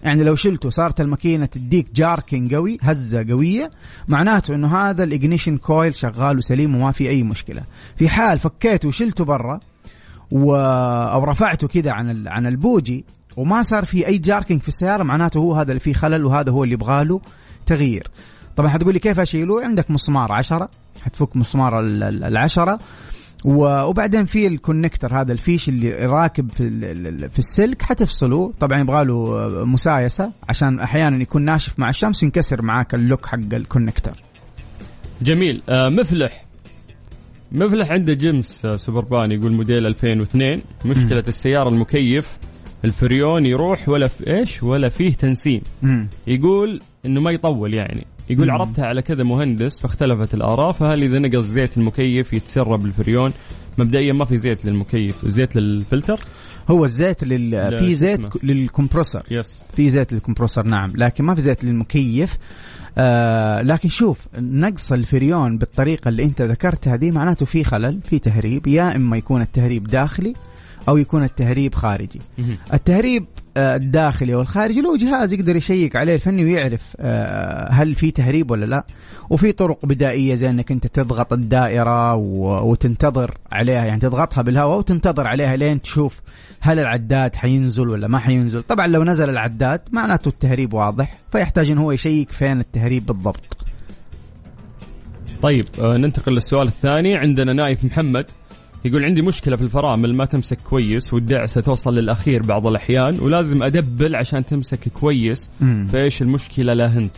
يعني 0.04 0.24
لو 0.24 0.36
شلته 0.36 0.70
صارت 0.70 1.02
الماكينة 1.02 1.46
تديك 1.46 1.88
jerking 1.96 2.48
قوي 2.48 2.78
هزة 2.82 3.26
قوية 3.30 3.72
معناته 4.08 4.56
إنه 4.56 4.78
هذا 4.78 5.04
ال 5.04 5.10
ignition 5.10 5.58
coil 5.58 5.96
شغال 5.96 6.38
وسليم 6.38 6.76
وما 6.76 6.92
في 6.92 7.10
أي 7.10 7.24
مشكلة. 7.24 7.62
في 7.98 8.10
حال 8.10 8.40
فكيته 8.40 8.88
وشلته 8.88 9.26
برا 9.26 9.60
و... 10.32 10.56
أو 11.14 11.24
رفعته 11.24 11.68
كذا 11.68 11.92
عن. 11.92 12.28
عن 12.28 12.48
البوجي 12.48 13.06
وما 13.38 13.62
صار 13.64 13.86
في 13.86 14.08
أي 14.08 14.18
jerking 14.18 14.62
في 14.62 14.68
السيارة 14.68 15.04
معناته 15.04 15.38
هو 15.38 15.54
هذا 15.54 15.72
اللي 15.72 15.80
فيه 15.80 15.94
خلل 15.94 16.26
وهذا 16.26 16.52
هو 16.52 16.64
اللي 16.64 16.74
يبغى 16.74 17.04
له 17.04 17.22
تغيير. 17.66 18.12
طبعا 18.56 18.70
حتقول 18.70 18.94
لي 18.94 19.00
كيف 19.00 19.20
اشيله 19.20 19.64
عندك 19.64 19.92
مسمار 19.92 20.32
عشرة 20.32 20.70
حتفك 21.06 21.36
مسمار 21.36 21.80
ال- 21.80 22.04
ال- 22.04 22.24
العشرة. 22.24 22.80
وبعدين 23.46 24.26
في 24.26 24.48
ال 24.48 24.55
connector 24.55 25.22
هذا 25.22 25.32
الفيش 25.34 25.70
اللي 25.70 25.90
راكب 25.90 26.52
في 26.52 26.70
في 27.30 27.40
السلك 27.40 27.82
حتفصله. 27.82 28.54
طبعا 28.60 28.80
يبغى 28.80 29.06
له 29.06 29.66
مسايسة 29.66 30.32
عشان 30.50 30.80
أحيانا 30.80 31.22
يكون 31.22 31.42
ناشف 31.42 31.80
مع 31.80 31.90
الشمس 31.90 32.24
ينكسر 32.24 32.62
معاك 32.62 32.94
ال 32.94 33.00
lock 33.00 33.26
حق 33.26 33.40
ال 33.54 33.60
connector. 33.60 34.24
جميل. 35.22 35.62
آه 35.70 35.90
مفلح. 35.90 36.46
مفلح 37.52 37.92
عنده 37.92 38.14
جيمس 38.14 38.66
آه 38.66 38.76
سوبربان 38.76 39.32
يقول 39.32 39.52
موديل 39.52 39.86
2002 39.86 40.62
مشكلة 40.86 41.24
السيارة 41.28 41.70
المكيف 41.70 42.38
الفريون 42.86 43.46
يروح 43.46 43.90
ولا 43.90 44.08
في 44.08 44.34
إيش؟ 44.38 44.64
ولا 44.64 44.90
فيه 44.90 45.14
تنسيم. 45.14 45.62
مم. 45.82 46.08
يقول 46.28 46.82
إنه 47.06 47.22
ما 47.22 47.32
يطول 47.32 47.74
يعني. 47.74 48.06
يقول. 48.30 48.50
عرضتها 48.50 48.86
على 48.86 49.02
كذا 49.02 49.24
مهندس 49.24 49.80
فاختلفت 49.80 50.34
الآراء 50.34 50.72
فهل 50.72 51.04
إذا 51.04 51.20
نقص 51.20 51.46
زيت 51.46 51.78
المكيف 51.78 52.34
يتسرب 52.34 52.86
الفريون 52.86 53.32
مبدئيا 53.78 54.14
ما 54.14 54.26
في 54.26 54.38
زيت 54.38 54.66
للمكيف 54.66 55.26
زيت 55.26 55.56
للفلتر؟ 55.56 56.20
هو 56.70 56.86
الزيت 56.86 57.24
لل... 57.24 57.80
في 57.80 57.94
زيت 57.94 58.20
اسمه؟ 58.20 58.32
لل 58.44 58.56
compressor. 58.56 59.24
yes 59.32 59.72
في 59.74 59.90
زيت 59.90 60.14
لل 60.14 60.23
compressor 60.23 60.68
نعم. 60.68 60.92
لكن 60.96 61.24
ما 61.24 61.36
في 61.36 61.42
زيت 61.42 61.64
للمكيف. 61.64 62.38
آه 62.98 63.62
لكن 63.62 63.90
شوف 63.90 64.28
نقص 64.40 64.92
الفريون 64.92 65.58
بالطريقة 65.58 66.10
اللي 66.10 66.24
أنت 66.24 66.42
ذكرتها 66.42 66.96
دي 66.96 67.12
معناته 67.12 67.46
في 67.46 67.64
خلل 67.64 68.00
في 68.10 68.20
تهريب. 68.20 68.68
يا 68.68 68.96
إما 68.96 69.18
يكون 69.18 69.42
التهريب 69.42 69.88
داخلي 69.88 70.34
أو 70.90 70.98
يكون 70.98 71.24
التهريب 71.24 71.76
خارجي. 71.76 72.20
التهريب 72.74 73.26
آه، 73.58 73.76
الداخلي 73.76 74.36
والخارجي 74.36 74.82
له 74.82 74.98
جهاز 74.98 75.34
يقدر 75.34 75.56
يشيك 75.56 75.96
عليه 75.96 76.16
الفني 76.16 76.44
ويعرف 76.46 76.96
آه، 77.00 77.72
هل 77.72 77.96
في 77.96 78.12
تهريب 78.12 78.52
ولا 78.52 78.66
لا. 78.66 78.86
وفي 79.30 79.52
طرق 79.52 79.86
بدائية 79.86 80.36
زي 80.36 80.50
إنك 80.50 80.72
أنت 80.72 80.88
تضغط 80.88 81.34
الدائرة 81.34 82.16
وتنتظر 82.16 83.38
عليها 83.52 83.86
يعني 83.86 84.00
تضغطها 84.00 84.42
بالهواء 84.42 84.78
وتنتظر 84.78 85.28
عليها 85.28 85.56
لين 85.56 85.82
تشوف 85.82 86.22
هل 86.60 86.80
العداد 86.80 87.36
حينزل 87.36 87.90
ولا 87.90 88.08
ما 88.08 88.20
حينزل. 88.20 88.64
طبعا 88.64 88.88
لو 88.88 89.04
نزل 89.04 89.30
العداد 89.30 89.82
معناته 89.92 90.30
التهريب 90.30 90.74
واضح 90.74 91.14
فيحتاج 91.32 91.70
انه 91.70 91.82
هو 91.82 91.92
يشيك 91.92 92.32
فين 92.32 92.60
التهريب 92.60 93.06
بالضبط. 93.06 93.58
طيب 95.42 95.66
آه 95.82 95.98
ننتقل 95.98 96.34
للسؤال 96.34 96.68
الثاني. 96.68 97.16
عندنا 97.18 97.54
نايف 97.54 97.86
محمد. 97.86 98.26
يقول 98.86 99.06
عندي 99.06 99.22
مشكلة 99.22 99.56
في 99.56 99.62
الفرامل 99.62 100.16
ما 100.16 100.26
تمسك 100.26 100.58
كويس 100.70 101.14
والدعسة 101.14 101.62
توصل 101.62 101.96
للأخير 101.96 102.44
بعض 102.44 102.68
الأحيان 102.68 103.20
ولازم 103.20 103.64
أدبل 103.64 104.16
عشان 104.16 104.46
تمسك 104.46 104.90
كويس 104.90 105.50
مم. 105.62 105.86
فإيش 105.86 106.22
المشكلة 106.22 106.74
لا 106.74 106.98
هنت 106.98 107.18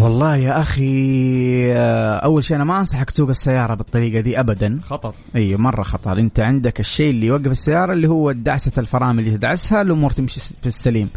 والله 0.00 0.36
يا 0.36 0.60
أخي 0.60 1.72
آه، 1.72 2.16
أول 2.16 2.44
شيء 2.44 2.56
أنا 2.56 2.64
ما 2.64 2.78
أنصحك 2.78 3.10
تسوق 3.10 3.28
السيارة 3.28 3.74
بالطريقة 3.74 4.20
دي 4.20 4.40
ابدا. 4.40 4.80
خطر. 4.82 5.14
اي 5.36 5.56
مرة 5.56 5.82
خطر. 5.82 6.18
أنت 6.18 6.40
عندك 6.40 6.80
الشيء 6.80 7.10
اللي 7.10 7.26
يوقف 7.26 7.46
السيارة 7.46 7.92
اللي 7.92 8.08
هو 8.08 8.32
دعسة 8.32 8.72
الفرامل 8.78 9.18
اللي 9.18 9.36
تدعسها 9.36 9.82
الأمور 9.82 10.10
تمشي 10.10 10.40
في 10.40 10.66
السليم. 10.66 11.08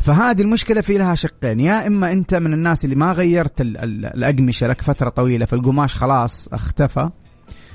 فهذه 0.00 0.42
المشكلة 0.42 0.80
في 0.80 0.98
لها 0.98 1.14
شقين 1.14 1.60
يا 1.60 1.86
إما 1.86 2.12
أنت 2.12 2.34
من 2.34 2.52
الناس 2.52 2.84
اللي 2.84 2.96
ما 2.96 3.12
غيرت 3.12 3.60
ال- 3.60 3.78
ال- 3.78 4.06
الأقمشة 4.06 4.66
لك 4.66 4.82
فترة 4.82 5.08
طويلة 5.08 5.46
فالقماش 5.46 5.94
خلاص 5.94 6.48
اختفى 6.52 7.08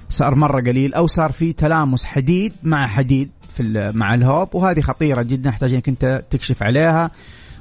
صار 0.09 0.35
مرة 0.35 0.61
قليل 0.61 0.93
أو 0.93 1.07
صار 1.07 1.31
في 1.31 1.53
تلامس 1.53 2.05
حديد 2.05 2.53
مع 2.63 2.87
حديد 2.87 3.29
في 3.55 3.91
مع 3.95 4.13
ال 4.13 4.24
hub 4.24 4.55
وهذه 4.55 4.81
خطيرة 4.81 5.21
جدا 5.21 5.49
نحتاج 5.49 5.73
إنك 5.73 5.89
أنت 5.89 6.23
تكشف 6.29 6.63
عليها 6.63 7.11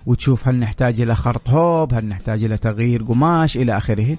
وتشوف 0.07 0.49
هل 0.49 0.57
نحتاج 0.57 1.01
إلى 1.01 1.15
خرط 1.15 1.51
hub 1.51 1.95
هل 1.95 2.05
نحتاج 2.05 2.45
إلى 2.45 2.57
تغيير 2.57 3.03
قماش 3.03 3.57
إلى 3.57 3.77
آخره. 3.77 4.17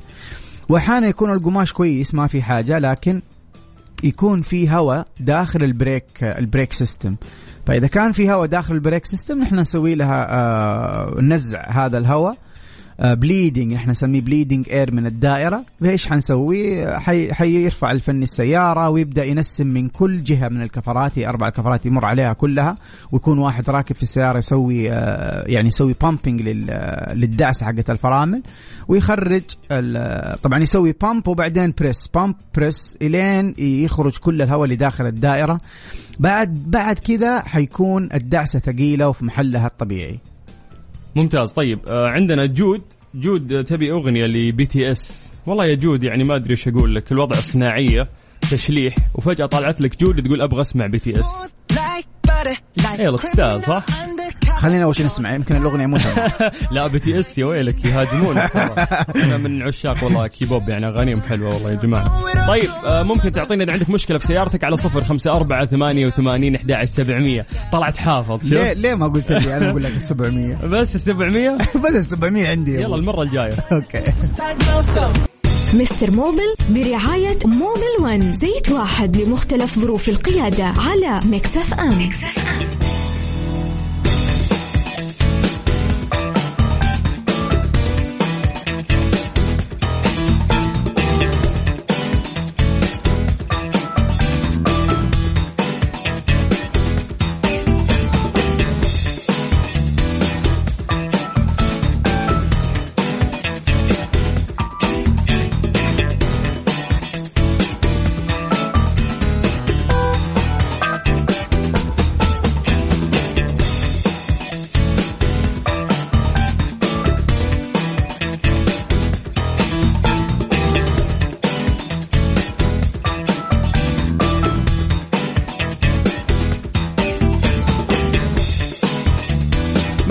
واحيانا 0.70 1.08
يكون 1.08 1.32
القماش 1.34 1.74
كويس 1.74 2.14
ما 2.14 2.28
في 2.28 2.42
حاجة 2.42 2.80
لكن 2.80 3.22
يكون 4.04 4.42
في 4.42 4.70
هواء 4.70 5.08
داخل 5.20 5.64
ال 5.64 5.74
brake 5.74 6.24
ال 6.24 6.32
brake 6.32 6.74
system. 6.74 7.16
فإذا 7.66 7.88
كان 7.88 8.12
في 8.12 8.32
هواء 8.32 8.46
داخل 8.48 8.74
ال 8.74 8.79
brake 8.79 9.06
system 9.06 9.40
نحن 9.40 9.56
نسوي 9.56 9.96
لها 9.96 10.28
آه 10.30 11.22
نزع 11.22 11.72
هذا 11.72 11.98
الهواء 11.98 12.38
bleeding 13.00 13.74
إحنا 13.74 13.92
نسميه 13.92 14.22
bleeding 14.22 14.70
air 14.70 14.92
من 14.92 15.06
الدائرة. 15.06 15.64
فايش 15.82 16.08
حنسوي؟ 16.08 16.88
حي 17.00 17.34
حيرفع 17.34 17.92
الفني 17.92 18.24
السيارة 18.24 18.90
ويبدأ 18.90 19.26
ينسم 19.26 19.68
من 19.68 19.88
كل 19.88 20.24
جهة 20.24 20.50
من 20.50 20.62
الكفرات 20.62 21.18
أربع 21.18 21.50
كفرات 21.50 21.86
يمر 21.86 22.06
عليها 22.06 22.34
كلها 22.34 22.76
ويكون 23.12 23.40
واحد 23.40 23.70
راكب 23.70 23.96
في 23.96 24.04
السيارة 24.04 24.38
يسوي 24.38 24.92
آه، 24.92 25.44
يعني 25.48 25.68
يسوي 25.68 25.96
pumping 26.02 26.42
للدعسه 27.14 27.66
حقت 27.66 27.90
الفرامل 27.90 28.44
ويخرج 28.88 29.42
طبعا 30.44 30.60
يسوي 30.60 30.92
pump 31.02 31.28
وبعدين 31.28 31.74
press 31.80 32.08
pump 32.08 32.36
press 32.56 32.98
إلين 33.02 33.56
يخرج 33.58 34.18
كل 34.18 34.42
الهواء 34.42 34.64
اللي 34.64 34.76
داخل 34.76 35.06
الدائرة. 35.06 35.58
بعد 36.20 36.64
بعد 36.68 37.00
كذا 37.00 37.42
حيكون 37.42 38.10
الدعسة 38.14 38.60
ثقيلة 38.60 39.10
وفي 39.10 39.26
محلها 39.26 39.68
الطبيعي. 39.68 40.20
ممتاز. 41.16 41.52
طيب 41.52 41.80
آه 41.88 42.08
عندنا 42.10 42.46
جود. 42.46 42.82
جود 43.16 43.52
آه، 43.52 43.62
تبي 43.62 43.92
أغنية 43.92 44.26
ل 44.26 44.66
BTS 44.66 45.32
والله 45.46 45.66
يا 45.66 45.76
جود 45.76 46.04
يعني 46.04 46.24
ما 46.24 46.36
أدري 46.36 46.52
إيش 46.52 46.68
أقول 46.68 46.96
لك. 46.96 47.12
الوضع 47.12 47.36
صناعية 47.36 48.10
تشليح 48.52 48.96
وفجأة 49.16 49.46
طلعت 49.46 49.82
لك 49.82 50.00
جود 50.00 50.24
تقول 50.24 50.42
أبغى 50.42 50.62
أسمع 50.62 50.88
BTS. 50.88 51.28
يلا 53.00 53.18
تستاهل 53.18 53.64
صح؟ 53.64 53.86
خلينا 54.58 54.84
أول 54.84 54.96
شيء 54.96 55.06
نسمع 55.06 55.36
يمكن 55.36 55.56
الأغنية 55.56 55.86
مو. 55.86 55.98
لا 56.72 56.88
BTS 56.88 57.38
يا 57.38 57.46
ويلك 57.46 57.86
يهاجمونك 57.86 58.52
ترى. 58.54 58.88
أنا 59.24 59.38
من 59.38 59.64
عشاق 59.64 60.04
والله 60.04 60.28
كيبوب 60.28 60.70
يعني 60.70 60.86
أغانيهم 60.90 61.22
حلوة 61.22 61.54
والله 61.54 61.72
يا 61.72 61.76
جماعة. 61.76 62.22
طيب 62.48 62.70
آه 62.86 63.04
ممكن 63.04 63.32
تعطينا 63.32 63.64
إذا 63.64 63.74
عندك 63.74 63.90
مشكلة 63.90 64.18
في 64.18 64.28
سيارتك 64.28 64.64
على 64.64 64.78
صفر 64.78 65.04
خمسة 65.04 65.32
أربعة 65.32 65.66
ثمانية 65.66 66.08
وثمانين 66.08 66.56
أحد 66.56 66.72
عشر 66.72 66.86
سبعمية. 66.86 67.46
طلعت 67.74 67.98
حافظ 67.98 68.48
ليه 68.54 68.74
ليه 68.74 68.96
ما 68.96 69.08
قلت 69.08 69.32
لي؟ 69.32 69.58
أنا 69.58 69.70
أقول 69.70 69.84
لك 69.84 69.92
ال 69.96 70.02
700 70.02 70.56
بس 70.74 70.96
السبعمية 70.96 71.58
بس 71.76 71.96
ال 71.96 72.06
700 72.06 72.48
عندي 72.48 72.74
يلا 72.74 72.86
أبوي. 72.86 73.00
المرة 73.00 73.22
الجاية. 73.24 73.54
okay. 73.72 74.02
مستر 75.74 76.12
موبل 76.12 76.56
برعاية 76.70 77.38
موبل 77.46 77.96
ون 78.02 78.34
زيت 78.34 78.70
واحد 78.72 79.18
لمختلف 79.18 79.80
ظروف 79.80 80.10
القيادة 80.10 80.64
على 80.66 81.22
مكسف 81.26 81.74
أم. 81.74 82.10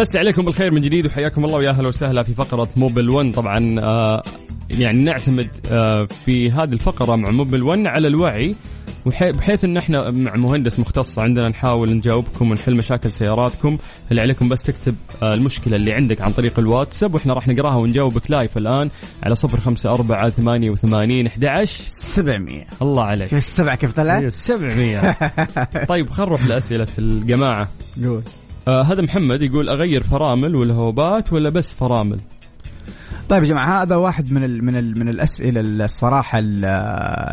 بس 0.07 0.17
عليكم 0.17 0.45
بالخير 0.45 0.71
من 0.71 0.83
جديد 0.83 1.07
وحياكم 1.07 1.45
الله 1.45 1.57
ويا 1.57 1.71
أهلا 1.71 1.89
وسهلا 1.89 2.23
في 2.23 2.35
فقرة 2.35 2.69
موبل 2.77 3.11
1 3.11 3.33
طبعا 3.33 3.81
آه 3.81 4.23
يعني 4.71 4.99
نعتمد 5.05 5.49
آه 5.71 6.05
في 6.05 6.51
هذه 6.51 6.73
الفقرة 6.73 7.17
مع 7.17 7.31
موبل 7.31 7.63
1 7.63 7.87
على 7.87 8.09
الوعي 8.09 8.55
بحيث 9.07 9.65
إن 9.65 9.77
إحنا 9.77 10.11
مع 10.11 10.37
مهندس 10.37 10.81
مختص 10.81 11.19
عندنا 11.19 11.49
نحاول 11.49 11.93
نجاوبكم 11.93 12.51
ونحل 12.51 12.75
مشاكل 12.75 13.13
سياراتكم. 13.13 13.79
اللي 14.11 14.21
عليكم 14.23 14.49
بس 14.49 14.63
تكتب 14.63 14.95
آه 15.23 15.35
المشكلة 15.35 15.77
اللي 15.77 15.93
عندك 15.93 16.21
عن 16.21 16.33
طريق 16.33 16.59
الواتساب 16.59 17.15
وإحنا 17.15 17.35
راح 17.35 17.49
نقراها 17.49 17.77
ونجاوبك 17.77 18.31
لايف 18.31 18.57
الآن 18.59 18.91
على 19.23 19.35
صفر 19.35 19.61
خمسة 19.61 19.91
أربعة 19.91 20.31
ثمانية 20.31 20.71
وثمانين 20.71 21.27
أحد 21.27 21.45
عشر. 21.45 21.83
700 21.87 22.65
الله 22.83 23.03
عليك. 23.03 23.29
شوف 23.29 23.39
السبعة؟ 23.39 23.77
كيف 23.77 23.93
طلعت؟ 23.93 24.33
700 24.33 25.13
طيب 25.89 26.11
خلينا 26.11 26.29
نروح 26.31 26.47
لأسئلة 26.47 26.89
الجماعة. 26.99 27.69
قول. 28.05 28.23
آه 28.69 28.83
هذا 28.83 29.03
محمد 29.03 29.43
يقول 29.43 29.69
أغير 29.69 30.03
فرامل 30.03 30.57
والهوبات 30.57 31.33
ولا 31.33 31.51
بس 31.51 31.75
فرامل؟ 31.75 32.21
طيب 33.29 33.43
يا 33.43 33.49
جماعة 33.49 33.83
هذا 33.83 33.97
واحد 33.97 34.33
من 34.33 34.45
ال 34.45 34.65
من 34.65 34.77
ال 34.77 34.99
من 34.99 35.09
الأسئلة 35.09 35.61
الصراحة 35.85 36.39
ال- 36.39 36.65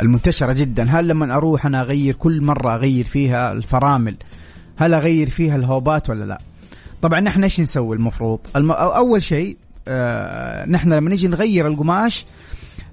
المنتشرة 0.01 0.53
جدا. 0.53 0.83
هل 0.89 1.07
لما 1.07 1.35
أروح 1.35 1.65
أنا 1.65 1.81
أغير 1.81 2.13
كل 2.15 2.41
مرة 2.43 2.73
أغير 2.75 3.05
فيها 3.05 3.51
الفرامل 3.51 4.15
هل 4.77 4.93
أغير 4.93 5.29
فيها 5.29 5.55
الهوبات 5.55 6.09
ولا 6.09 6.23
لا؟ 6.25 6.41
طبعا 7.01 7.19
نحن 7.19 7.43
إيش 7.43 7.59
نسوي 7.59 7.95
المفروض؟ 7.95 8.39
الم... 8.55 8.71
أول 8.71 9.23
شيء 9.23 9.57
آه 9.87 10.65
نحن 10.65 10.93
لما 10.93 11.09
نيجي 11.09 11.27
نغير 11.27 11.67
القماش 11.67 12.25
آه، 12.25 12.25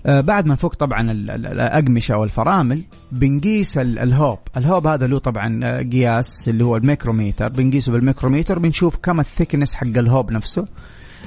بعد 0.05 0.47
ما 0.47 0.53
نفك 0.53 0.75
طبعا 0.75 1.11
ال- 1.11 1.31
ال- 1.31 1.47
الأقمشة 1.47 2.13
أو 2.15 2.25
الفرامل 2.25 2.83
بنقيس 3.13 3.79
ال- 3.79 3.99
ال 3.99 4.07
hub، 4.07 4.39
ال 4.57 4.64
hub 4.64 4.87
هذا 4.87 5.07
له 5.07 5.19
طبعا 5.19 5.61
آه، 5.65 5.83
قياس 5.83 6.49
اللي 6.49 6.65
هو 6.65 6.77
الميكروميتر، 6.77 7.49
بنقيسه 7.49 7.93
بالميكروميتر 7.93 8.59
بنشوف 8.59 8.97
كم 8.97 9.21
ال 9.21 9.26
thickness 9.26 9.75
حق 9.75 9.87
ال 9.87 9.98
hub 9.98 10.33
نفسه. 10.33 10.65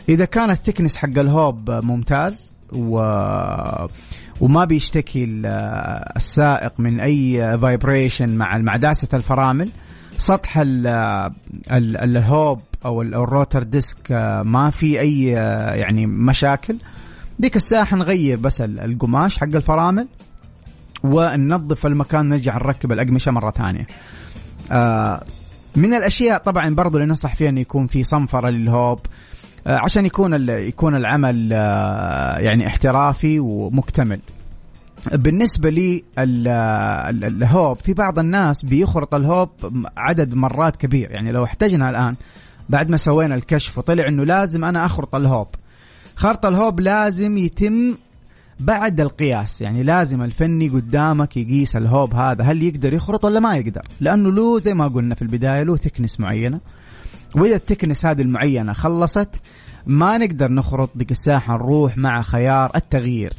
إذا 0.09 0.25
كان 0.25 0.49
ال 0.49 0.54
thickness 0.54 0.97
حق 0.97 1.17
ال 1.19 1.32
hub 1.32 1.69
آه، 1.69 1.79
ممتاز 1.79 2.53
و 2.73 2.97
وما 4.41 4.65
بيشتكي 4.65 5.23
ال- 5.23 5.45
آه، 5.45 6.13
السائق 6.15 6.73
من 6.79 6.99
أي 6.99 7.57
vibration 7.57 8.29
مع 8.35 8.57
مع 8.57 8.75
داسة 8.75 9.07
الفرامل 9.13 9.69
سطح 10.17 10.57
ال 10.57 10.87
ال 11.71 11.97
ال 11.97 12.13
hub 12.13 12.59
أو 12.85 13.01
ال 13.01 13.12
rotor 13.12 13.63
disc 13.63 14.11
آه، 14.11 14.43
ما 14.43 14.69
في 14.69 14.99
أي 14.99 15.37
آه، 15.37 15.73
يعني 15.73 16.05
مشاكل. 16.05 16.75
ديك 17.43 17.55
الساعة 17.55 17.85
حنغير 17.85 18.37
بس 18.37 18.61
ال- 18.61 18.79
القماش 18.79 19.37
حق 19.37 19.55
الفرامل 19.55 20.07
وننظف 21.03 21.85
المكان 21.85 22.29
نرجع 22.29 22.55
نركب 22.57 22.91
الأقمشة 22.91 23.31
مرة 23.31 23.51
ثانية. 23.51 23.87
آه، 24.71 25.23
من 25.75 25.93
الأشياء 25.93 26.37
طبعا 26.37 26.75
برضو 26.75 26.97
اللي 26.97 27.07
ننصح 27.07 27.35
فيها 27.35 27.49
انه 27.49 27.61
يكون 27.61 27.87
في 27.87 28.03
صنفرة 28.03 28.49
للهوب 28.49 28.99
آه، 29.67 29.77
عشان 29.77 30.05
يكون 30.05 30.49
يكون 30.49 30.95
العمل 30.95 31.49
آه، 31.53 32.37
يعني 32.39 32.67
احترافي 32.67 33.39
ومكتمل. 33.39 34.19
بالنسبة 35.11 35.69
لي 35.69 36.03
ال- 36.19 36.47
ال- 37.09 37.23
الهوب 37.43 37.77
في 37.77 37.93
بعض 37.93 38.19
الناس 38.19 38.65
بيخرط 38.65 39.15
الهوب 39.15 39.49
عدد 39.97 40.33
مرات 40.33 40.75
كبير. 40.77 41.11
يعني 41.11 41.31
لو 41.31 41.43
احتجنا 41.43 41.89
الآن 41.89 42.15
بعد 42.69 42.89
ما 42.89 42.97
سوينا 42.97 43.35
الكشف 43.35 43.77
وطلع 43.77 44.07
إنه 44.07 44.23
لازم 44.23 44.65
أنا 44.65 44.85
أخرط 44.85 45.15
ال 45.15 45.22
hub. 45.22 45.47
خرط 46.15 46.45
ال 46.45 46.54
hub 46.54 46.79
لازم 46.79 47.37
يتم 47.37 47.95
بعد 48.59 49.01
القياس. 49.01 49.61
يعني 49.61 49.83
لازم 49.83 50.21
الفني 50.21 50.69
قدامك 50.69 51.37
يقيس 51.37 51.75
ال 51.75 51.85
hub 51.85 52.13
هذا 52.13 52.43
هل 52.43 52.63
يقدر 52.63 52.93
يخرط 52.93 53.25
ولا 53.25 53.39
ما 53.39 53.55
يقدر؟ 53.55 53.87
لأنه 53.99 54.31
له 54.31 54.59
زي 54.59 54.73
ما 54.73 54.87
قلنا 54.87 55.15
في 55.15 55.21
البداية 55.21 55.63
له 55.63 55.77
thickness 55.77 56.19
معينة. 56.19 56.59
وإذا 57.35 57.55
ال 57.55 57.60
thickness 57.60 58.05
هذه 58.05 58.21
المعينة 58.21 58.73
خلصت 58.73 59.29
ما 59.87 60.17
نقدر 60.17 60.51
نخرط 60.51 60.89
الساحه 61.11 61.53
نروح 61.53 61.97
مع 61.97 62.21
خيار 62.21 62.71
التغيير. 62.75 63.33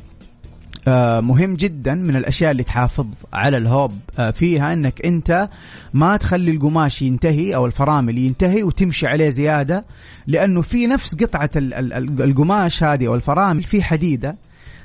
مهم 1.20 1.54
جدا 1.54 1.94
من 1.94 2.16
الأشياء 2.16 2.50
اللي 2.50 2.62
تحافظ 2.62 3.06
على 3.32 3.56
ال 3.56 3.63
hub. 3.63 3.92
آه، 4.18 4.30
فيها 4.30 4.72
إنك 4.72 5.06
أنت 5.06 5.48
ما 5.94 6.16
تخلي 6.16 6.50
القماش 6.50 7.02
ينتهي 7.02 7.54
أو 7.54 7.66
الفرامل 7.66 8.18
ينتهي 8.18 8.62
وتمشي 8.62 9.06
عليه 9.06 9.28
زيادة 9.28 9.84
لأنه 10.26 10.62
في 10.62 10.86
نفس 10.86 11.14
قطعة 11.14 11.50
ال- 11.56 11.74
ال- 11.74 11.92
ال- 11.92 12.22
القماش 12.22 12.82
هذه 12.82 13.06
أو 13.06 13.14
الفرامل 13.14 13.62
في 13.62 13.82
حديدة. 13.82 14.36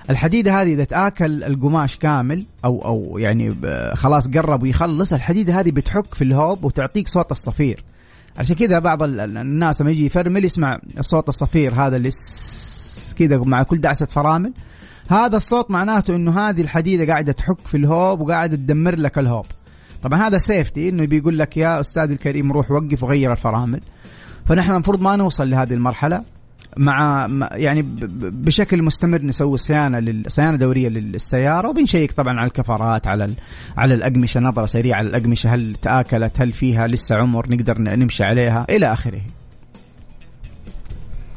الحديدة 0.09 0.62
هذه 0.62 0.73
إذا 0.73 0.83
تآكل 0.83 1.43
القماش 1.43 1.97
كامل 1.97 2.43
أو 2.65 2.85
أو 2.85 3.17
يعني 3.17 3.55
خلاص 3.93 4.27
قرب 4.27 4.63
ويخلص 4.63 5.13
الحديدة 5.13 5.59
هذه 5.59 5.71
بتحك 5.71 6.15
في 6.15 6.23
الهوب 6.23 6.63
وتعطيك 6.63 7.07
صوت 7.07 7.31
الصفير. 7.31 7.83
عشان 8.38 8.55
كذا 8.55 8.79
بعض 8.79 9.03
ال- 9.03 9.19
ال- 9.19 9.38
الناس 9.38 9.81
لما 9.81 9.91
يجي 9.91 10.05
يفرمل 10.05 10.45
يسمع 10.45 10.79
صوت 11.01 11.29
الصفير 11.29 11.73
هذا 11.73 11.95
اللي 11.97 12.09
كذا 13.19 13.38
مع 13.38 13.63
كل 13.63 13.81
دعسة 13.81 14.05
فرامل. 14.05 14.53
هذا 15.10 15.38
الصوت 15.38 15.72
معناته 15.72 16.15
إنه 16.15 16.39
هذه 16.39 16.62
الحديدة 16.62 17.12
قاعدة 17.13 17.32
تحك 17.32 17.60
في 17.67 17.78
الهوب 17.78 18.22
وقاعدة 18.22 18.56
تدمر 18.56 18.95
لك 18.95 19.17
الهوب. 19.19 19.45
طبعا 20.04 20.28
هذا 20.28 20.38
سيفتي 20.38 20.89
إنه 20.89 21.06
بيقول 21.06 21.39
لك 21.39 21.58
يا 21.58 21.80
أستاذ 21.80 22.12
الكريم 22.12 22.52
روح 22.52 22.72
وقف 22.72 23.04
وغير 23.04 23.32
الفرامل. 23.32 23.82
فنحن 24.45 24.72
المفروض 24.72 25.02
ما 25.02 25.15
نوصل 25.15 25.50
لهذه 25.50 25.74
المرحلة. 25.74 26.24
مع 26.78 27.28
يعني 27.52 27.86
بشكل 28.32 28.84
مستمر 28.84 29.22
نسوي 29.22 29.58
صيانة 29.58 30.00
لل- 30.00 30.24
صيانة 30.28 30.56
دورية 30.56 30.89
للسيارة 30.89 31.69
وبنشيك 31.69 32.12
طبعا 32.12 32.39
على 32.39 32.48
الكفرات 32.48 33.08
على 33.08 33.30
على 33.78 33.93
الأقمشة 33.93 34.39
نظرة 34.39 34.65
سريعة 34.65 34.98
على 34.98 35.08
الاقمشه 35.08 35.56
هل 35.56 35.76
تآكلت 35.82 36.41
هل 36.41 36.52
فيها 36.52 36.88
لسه 36.88 37.15
عمر 37.15 37.50
نقدر 37.50 37.78
نمشي 37.82 38.24
عليها 38.24 38.65
إلى 38.69 38.93
آخره. 38.93 39.22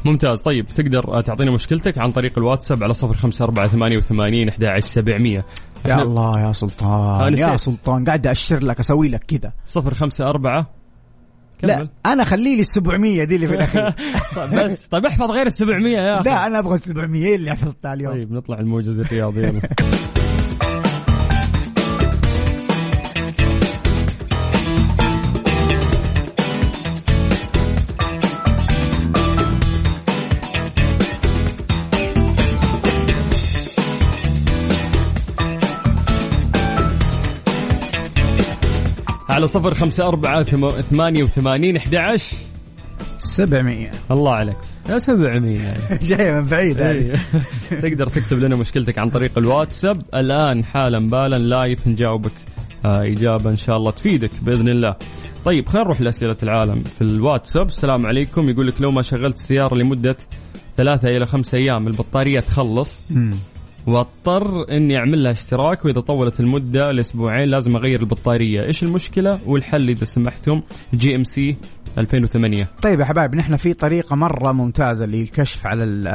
ممتاز. 0.05 0.41
طيب 0.41 0.67
تقدر 0.67 1.21
تعطينا 1.21 1.51
مشكلتك 1.51 1.99
عن 1.99 2.13
طريق 2.13 2.39
الواتساب 2.39 2.83
على 2.83 2.93
صفر 2.93 3.15
خمسة 3.15 3.45
أربعة 3.45 3.69
ثمانية 3.69 3.97
وثمانين 3.97 4.49
أحد 4.49 4.65
عشر 4.65 4.89
سبعمية. 4.89 5.45
يا 5.87 5.97
الله 5.97 6.41
يا 6.41 6.53
سلطان. 6.53 7.27
أنا 7.27 7.41
يا. 7.53 7.57
سلطان 7.57 8.05
قاعد 8.05 8.27
أشر 8.27 8.63
لك 8.65 8.81
أسوي 8.81 9.09
لك 9.09 9.25
كذا. 9.25 9.53
صفر 9.67 9.95
خمسة 9.95 10.25
أربعة. 10.25 10.71
لا 11.63 11.89
أنا 12.07 12.25
خلي 12.25 12.55
لي 12.55 12.61
ال 12.61 12.67
700 12.67 13.25
دي 13.25 13.37
اللي 13.37 13.49
في 13.49 13.55
الأخير. 13.55 13.95
بس. 14.57 14.87
طيب 14.87 15.07
احفظ 15.07 15.31
غير 15.31 15.47
السبعمية 15.47 15.99
يا 15.99 16.21
أخي. 16.21 16.31
لا 16.31 16.47
أنا 16.47 16.59
أبغى 16.59 16.75
ال 16.75 16.81
700 16.81 17.35
اللي 17.35 17.51
حفظتها 17.51 17.95
اليوم. 17.95 18.13
طيب 18.13 18.33
نطلع 18.33 18.59
الموجز 18.59 19.01
الرياضي. 19.01 19.61
على 39.33 39.47
صفر 39.47 39.75
خمسة 39.75 40.09
أربعة 40.09 40.43
ثم- 40.43 40.71
ثمانية 40.71 41.23
وثمانين 41.23 41.77
أحد 41.77 41.95
عشر 41.95 42.37
700 43.19 43.91
الله 44.11 44.33
عليك. 44.33 44.57
يا 44.89 44.99
سبعمية 44.99 45.59
يعني. 45.61 45.81
جاية 46.09 46.33
من 46.41 46.47
بعيد 46.47 46.81
هذه. 46.81 46.99
إيه. 47.73 47.81
تقدر 47.83 48.07
تكتب 48.07 48.39
لنا 48.39 48.57
مشكلتك 48.57 48.99
عن 48.99 49.11
طريق 49.11 49.39
الواتساب. 49.39 49.97
الآن 50.15 50.65
حالا 50.65 51.09
بالا 51.09 51.39
لايف 51.39 51.89
نجاوبك 51.89 52.33
آه 52.85 53.03
إجابة 53.03 53.51
إن 53.51 53.57
شاء 53.57 53.77
الله 53.77 53.91
تفيدك 53.91 54.31
بإذن 54.43 54.69
الله. 54.69 54.95
طيب 55.45 55.69
خلينا 55.69 55.85
نروح 55.85 56.01
لأسئلة 56.01 56.37
العالم 56.43 56.83
في 56.83 57.03
الواتساب. 57.03 57.67
السلام 57.67 58.07
عليكم. 58.07 58.51
يقول 58.51 58.67
لك 58.67 58.81
لو 58.83 58.91
ما 58.91 59.03
شغلت 59.03 59.37
السيارة 59.37 59.75
لمدة 59.75 60.17
ثلاثة 60.77 61.09
إلى 61.09 61.27
خمسة 61.27 61.59
أيام 61.59 61.87
البطارية 61.87 62.41
تخلص. 62.41 63.01
واضطر 63.87 64.69
إني 64.77 64.97
أعمل 64.97 65.23
لها 65.23 65.33
اشتراك 65.33 65.85
وإذا 65.85 66.01
طولت 66.01 66.41
المدة 66.41 66.91
لأسبوعين 66.93 67.49
لازم 67.49 67.77
أغير 67.77 68.01
البطارية، 68.01 68.65
إيش 68.65 68.83
المشكلة 68.83 69.39
والحل 69.47 69.89
إذا 69.89 70.05
سمحتم؟ 70.05 70.63
GMC 70.95 71.57
2008 71.99 72.69
طيب 72.83 73.01
يا 73.01 73.05
حبايب 73.05 73.35
نحن 73.35 73.57
في 73.57 73.75
طريقة 73.75 74.17
مرة 74.17 74.53
ممتازة 74.53 75.07
للكشف 75.07 75.67
على 75.67 76.09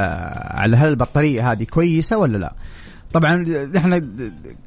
على 0.50 0.76
هل 0.76 0.88
البطارية 0.88 1.52
هذه 1.52 1.64
كويسة 1.64 2.18
ولا 2.18 2.38
لا. 2.38 2.54
طبعا 3.12 3.36
نحن 3.74 4.10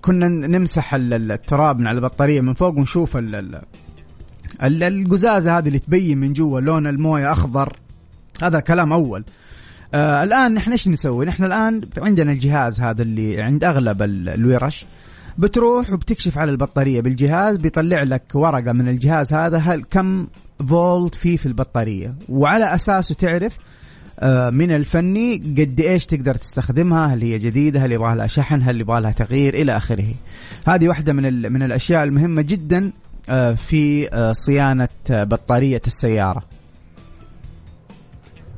كنا 0.01 0.27
نمسح 0.27 0.93
ال- 0.93 1.13
ال- 1.13 1.31
التراب 1.31 1.79
من 1.79 1.87
على 1.87 1.97
البطارية 1.97 2.41
من 2.41 2.53
فوق 2.53 2.77
ونشوف 2.77 3.17
ال- 3.17 3.35
ال- 3.35 3.61
ال- 4.63 4.83
القزازة 4.83 5.57
هذه 5.57 5.67
اللي 5.67 5.79
تبين 5.79 6.17
من 6.17 6.33
جوا 6.33 6.59
لون 6.59 6.87
الموية 6.87 7.31
أخضر 7.31 7.77
هذا 8.43 8.59
كلام 8.59 8.93
أول. 8.93 9.23
آه 9.93 10.23
الآن 10.23 10.53
نحن 10.53 10.71
إيش 10.71 10.87
نسوي؟ 10.87 11.25
نحن 11.25 11.43
الآن 11.43 11.81
عندنا 11.97 12.31
الجهاز 12.31 12.81
هذا 12.81 13.01
اللي 13.01 13.41
عند 13.41 13.63
أغلب 13.63 14.01
ال- 14.01 14.29
الورش. 14.29 14.85
بتروح 15.37 15.91
وبتكشف 15.93 16.37
على 16.37 16.51
البطارية 16.51 17.01
بالجهاز 17.01 17.57
بيطلع 17.57 18.03
لك 18.03 18.23
ورقة 18.33 18.71
من 18.71 18.87
الجهاز 18.87 19.33
هذا 19.33 19.57
هل 19.57 19.83
كم 19.91 20.27
فولت 20.69 21.15
فيه 21.15 21.37
في 21.37 21.45
البطارية. 21.45 22.15
وعلى 22.29 22.75
أساسه 22.75 23.15
تعرف 23.15 23.57
آه، 24.19 24.49
من 24.49 24.71
الفني 24.71 25.37
قد 25.37 25.79
إيش 25.81 26.05
تقدر 26.05 26.35
تستخدمها 26.35 27.07
هل 27.13 27.21
هي 27.21 27.39
جديدة 27.39 27.85
هل 27.85 27.91
يبغى 27.91 28.15
لها 28.15 28.27
شحن 28.27 28.61
هل 28.61 28.81
يبغى 28.81 29.01
لها 29.01 29.11
تغيير 29.11 29.53
إلى 29.53 29.77
آخره. 29.77 30.05
هذه 30.67 30.87
واحدة 30.87 31.13
من, 31.13 31.51
من 31.53 31.63
الأشياء 31.63 32.03
المهمة 32.03 32.41
جدا 32.41 32.91
آه، 33.29 33.53
في 33.53 34.09
آه، 34.13 34.31
صيانة 34.33 34.87
آه، 35.11 35.23
بطارية 35.23 35.81
السيارة. 35.87 36.43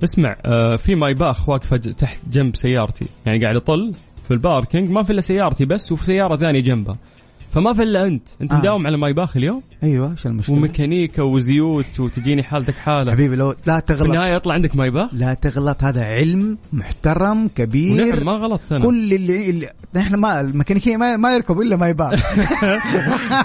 اسمع 0.03 0.35
آه 0.45 0.75
في 0.75 0.95
مايباخ 0.95 1.49
واقفه 1.49 1.77
ج- 1.77 1.93
تحت 1.93 2.19
جنب 2.31 2.55
سيارتي. 2.55 3.05
يعني 3.25 3.43
قاعد 3.43 3.55
اطل 3.55 3.93
في 4.27 4.31
الباركينج 4.31 4.89
ما 4.89 5.03
في 5.03 5.11
إلا 5.13 5.21
سيارتي 5.21 5.65
بس 5.65 5.91
وفي 5.91 6.05
سيارة 6.05 6.35
ثانية 6.37 6.59
جنبها 6.59 6.97
فما 7.53 7.73
في 7.73 7.83
الا 7.83 8.03
أنت. 8.07 8.27
أنت 8.41 8.53
آه. 8.53 8.57
مداوم 8.57 8.87
على 8.87 8.97
مايباخ 8.97 9.37
اليوم؟ 9.37 9.61
أيوه 9.83 10.11
إيش 10.11 10.25
المشكلة؟ 10.25 10.55
وميكانيكا 10.55 11.23
وزيوت 11.23 11.99
وتجيني 11.99 12.43
حالتك 12.43 12.73
حالة. 12.73 13.11
حبيبي 13.11 13.35
لو 13.35 13.55
لا 13.65 13.79
في 13.79 13.85
تغلط 13.85 14.01
النهاية 14.01 14.33
يطلع 14.33 14.53
عندك 14.53 14.75
مايباخ 14.75 15.09
لا 15.13 15.33
تغلط 15.33 15.83
هذا 15.83 16.05
علم 16.05 16.57
محترم 16.73 17.47
كبير. 17.55 18.15
ونعم 18.15 18.25
ما 18.25 18.31
غلطت 18.31 18.71
أنا. 18.71 18.85
كل 18.85 19.13
اللي, 19.13 19.49
اللي 19.49 19.69
إحنا 19.97 20.17
ما 20.17 20.41
الميكانيكية 20.41 20.97
ما, 20.97 21.17
ما 21.17 21.33
يركبوا 21.33 21.63
إلا 21.63 21.75
ما 21.75 21.89
يبان 21.89 22.11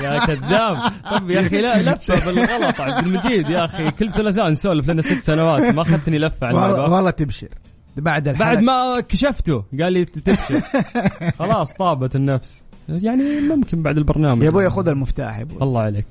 يا 0.03 0.27
كذاب. 0.27 0.77
طب 1.11 1.31
يا 1.31 1.41
أخي 1.41 1.61
لا 1.63 1.83
لفه 1.83 2.27
بالغلط 2.27 2.81
عبد 2.81 3.07
المجيد. 3.07 3.51
يا 3.51 3.65
أخي 3.65 3.91
كل 3.91 4.11
ثلاثاء 4.11 4.51
نسولف 4.51 4.91
لنا 4.91 5.03
ست 5.03 5.23
سنوات. 5.23 5.75
ما 5.75 5.83
أخذتني 5.83 6.19
لفة 6.19 6.47
على 6.47 6.57
والله 6.57 6.71
المايباخ 6.71 6.93
والله 6.93 7.11
تبشر. 7.11 7.49
بعد 7.97 8.29
الحلقة. 8.29 8.55
بعد 8.55 8.63
ما 8.63 9.01
كشفته 9.01 9.65
قال 9.81 9.93
لي 9.93 10.05
تبشر. 10.05 10.61
خلاص 11.39 11.73
طابت 11.73 12.17
النفس. 12.17 12.68
يعني 12.89 13.41
ممكن 13.41 13.83
بعد 13.83 13.99
البرنامج. 13.99 14.43
يا 14.43 14.49
أبوي 14.49 14.71
خذ 14.71 14.89
المفتاح 14.89 15.39
يا 15.39 15.43
أبوي. 15.43 15.63
الله 15.63 15.81
عليك. 15.81 16.07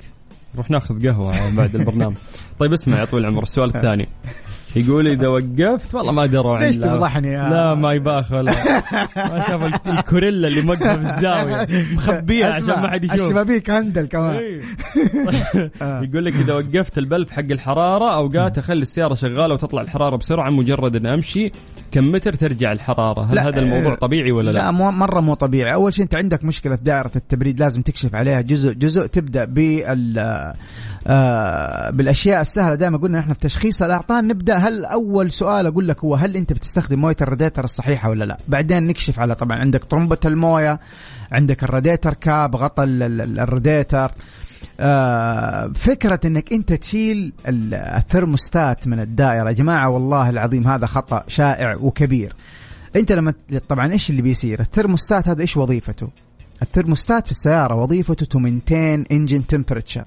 نروح 0.56 0.70
ناخذ 0.70 1.08
قهوة 1.08 1.56
بعد 1.56 1.76
البرنامج. 1.76 2.16
طيب 2.60 2.74
اسمع 2.74 3.00
يا 3.00 3.06
طويل 3.06 3.24
العمر 3.26 3.44
السؤال 3.44 3.76
الثاني. 3.76 4.08
يقول 4.75 5.08
إذا 5.08 5.27
وقفت 5.27 5.95
والله 5.95 6.12
ما 6.12 6.25
دروا 6.25 6.58
ليش. 6.60 6.77
تفضحني 6.77 7.38
لا 7.38 7.75
ما 7.75 7.93
يباخ 7.93 8.32
ولا 8.32 8.51
ما 9.32 9.43
شاف 9.47 9.63
ال- 9.63 9.91
الكوريلا 9.91 10.47
اللي 10.47 10.62
موقفة 10.62 10.93
في 10.93 11.01
الزاوية. 11.01 11.67
مخبيها 11.95 12.53
عشان 12.53 12.67
ما 12.82 12.91
حد 12.91 13.03
يشوف. 13.03 13.21
الشبابيك 13.21 13.69
هندل 13.69 14.06
كمان. 14.08 14.36
إيه. 14.36 14.62
يقول 15.82 16.25
لك 16.25 16.34
إذا 16.36 16.53
وقفت 16.53 16.97
البلف 16.97 17.32
حق 17.32 17.43
الحرارة 17.51 18.15
أوقات 18.15 18.58
أخلي 18.58 18.82
السيارة 18.82 19.13
شغالة 19.13 19.53
وتطلع 19.53 19.82
الحرارة 19.82 20.15
بسرعة 20.17 20.49
مجرد 20.49 20.95
إن 20.95 21.08
أمشي. 21.08 21.51
كم 21.91 22.12
متر 22.12 22.34
ترجع 22.34 22.71
الحرارة؟ 22.71 23.21
هل 23.21 23.39
هذا 23.39 23.60
الموضوع 23.60 23.93
آه، 23.93 23.95
طبيعي 23.95 24.32
ولا 24.32 24.51
لا, 24.51 24.60
لا 24.60 24.71
مو 24.71 24.91
مرة 24.91 25.19
مو 25.19 25.34
طبيعي. 25.34 25.73
أول 25.73 25.93
شيء 25.93 26.03
أنت 26.03 26.15
عندك 26.15 26.43
مشكلة 26.45 26.75
في 26.75 26.84
دائرة 26.84 27.12
التبريد 27.15 27.60
لازم 27.60 27.82
تكشف 27.82 28.15
عليها. 28.15 28.41
جزء 28.41 28.73
جزء 28.73 29.06
تبدأ 29.08 29.45
بال 29.45 30.19
آه 31.08 31.89
بالأشياء 31.89 32.41
السهلة. 32.41 32.75
دائما 32.75 32.97
قلنا 32.97 33.19
إحنا 33.19 33.34
في 33.34 33.39
تشخيص 33.39 33.82
الاعطان 33.82 34.27
نبدأ 34.27 34.57
هل 34.58 34.86
أول 34.86 35.32
سؤال 35.32 35.65
أقول 35.67 35.88
لك 35.88 36.04
هو 36.04 36.15
هل 36.15 36.36
أنت 36.36 36.54
بتستخدم 36.54 37.00
مويه 37.00 37.15
الراديتر 37.22 37.63
الصحيحة 37.63 38.10
ولا 38.10 38.26
لا؟ 38.26 38.38
بعدين 38.48 38.88
نكشف 38.88 39.20
على 39.20 39.36
طبعا 39.36 39.58
عندك 39.60 39.84
طرمبه 39.84 40.17
المويه 40.26 40.80
عندك 41.32 41.63
الراديتر 41.63 42.13
كاب 42.13 42.56
غطى 42.56 42.84
ال- 42.84 43.04
ال- 43.04 43.39
الراديتر 43.39 44.12
آه، 44.80 45.72
فكرة 45.76 46.20
إنك 46.26 46.54
أنت 46.54 46.74
تشيل 46.74 47.34
ال- 47.48 47.74
الثرموستات 47.74 48.88
من 48.88 49.00
الدائرة 49.00 49.48
يا 49.48 49.54
جماعة 49.54 49.89
والله 49.89 50.30
العظيم 50.30 50.67
هذا 50.67 50.86
خطأ 50.86 51.24
شائع 51.28 51.76
وكبير. 51.82 52.34
أنت 52.96 53.12
لما 53.12 53.34
طبعا 53.70 53.91
إيش 53.91 54.10
اللي 54.10 54.22
بيصير؟ 54.22 54.60
الثرموستات 54.60 55.28
هذا 55.28 55.41
إيش 55.41 55.58
وظيفته؟ 55.58 56.08
الثرموستات 56.62 57.26
في 57.26 57.32
السيارة 57.32 57.76
وظيفته 57.76 58.26
to 58.26 58.39
maintain 58.39 59.06
engine 59.12 59.47
temperature 59.47 60.06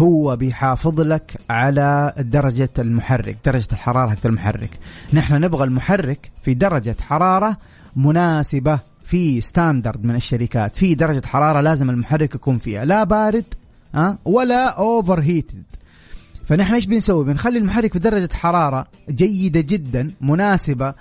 هو 0.00 0.36
بيحافظ 0.36 1.00
لك 1.00 1.36
على 1.50 2.12
درجة 2.18 2.70
المحرك 2.78 3.36
درجة 3.44 3.68
الحرارة 3.72 4.10
حق 4.10 4.26
المحرك. 4.26 4.70
نحن 5.12 5.34
نبغى 5.34 5.64
المحرك 5.64 6.30
في 6.42 6.54
درجة 6.54 6.96
حرارة 7.00 7.56
مناسبة 7.96 8.78
في 9.04 9.40
standard 9.40 10.04
من 10.04 10.16
الشركات. 10.16 10.76
في 10.76 10.94
درجة 10.94 11.26
حرارة 11.26 11.60
لازم 11.60 11.90
المحرك 11.90 12.34
يكون 12.34 12.58
فيها 12.58 12.84
لا 12.84 13.04
بارد 13.04 13.44
ولا 14.24 14.68
overheated 14.68 15.62
فنحن 16.46 16.74
إيش 16.74 16.86
بنسوي؟ 16.86 17.24
بنخلي 17.24 17.58
المحرك 17.58 17.92
في 17.92 17.98
درجة 17.98 18.34
حرارة 18.34 18.86
جيدة 19.10 19.60
جدا 19.60 20.12
مناسبة. 20.20 20.94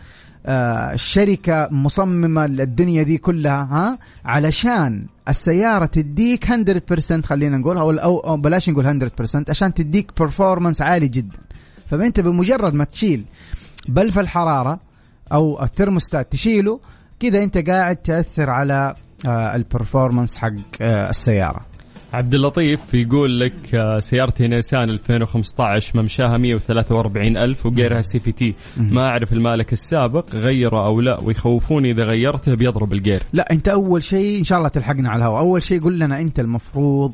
آه 0.45 0.93
الشركة 0.93 1.67
مصممة 1.71 2.45
الدنيا 2.45 3.03
دي 3.03 3.17
كلها 3.17 3.67
ها؟ 3.71 3.99
علشان 4.25 5.05
السيارة 5.29 5.85
تديك 5.85 6.45
100% 6.45 7.25
خلينا 7.25 7.57
نقول 7.57 7.77
أو, 7.99 8.37
بلاش 8.37 8.69
نقول 8.69 9.09
100% 9.09 9.49
عشان 9.49 9.73
تديك 9.73 10.11
performance 10.23 10.81
عالي 10.81 11.07
جدا. 11.07 11.37
فأنت 11.89 12.19
بمجرد 12.19 12.73
ما 12.73 12.83
تشيل 12.83 13.25
بلف 13.87 14.19
الحرارة 14.19 14.79
أو 15.31 15.63
الثرموستات 15.63 16.31
تشيله 16.31 16.79
كذا 17.19 17.43
أنت 17.43 17.57
قاعد 17.69 17.95
تأثر 17.95 18.49
على 18.49 18.95
آه 19.27 19.55
ال 19.55 19.62
performance 19.62 20.37
حق 20.37 20.51
آه 20.81 21.09
السيارة. 21.09 21.65
عبد 22.13 22.33
اللطيف 22.33 22.93
يقول 22.93 23.39
لك 23.39 23.75
آه، 23.75 23.99
سيارتي 23.99 24.47
نيسان 24.47 24.89
2015 24.89 26.01
ممشاها 26.01 26.37
143 26.37 27.37
ألف 27.37 27.65
وغيرها 27.65 28.01
CVT. 28.01 28.53
ما 28.77 29.07
أعرف 29.07 29.33
المالك 29.33 29.73
السابق 29.73 30.35
غيره 30.35 30.85
أو 30.85 31.01
لا 31.01 31.19
ويخوفوني 31.23 31.91
إذا 31.91 32.03
غيرته 32.03 32.55
بيضرب 32.55 32.93
الجير 32.93 33.23
لا 33.33 33.51
أنت 33.51 33.67
أول 33.67 34.03
شيء 34.03 34.39
إن 34.39 34.43
شاء 34.43 34.57
الله 34.57 34.69
تلحقنا 34.69 35.09
على 35.09 35.19
الهواء. 35.23 35.41
أول 35.41 35.63
شيء 35.63 35.81
قول 35.81 35.99
لنا 35.99 36.19
أنت 36.19 36.39
المفروض 36.39 37.13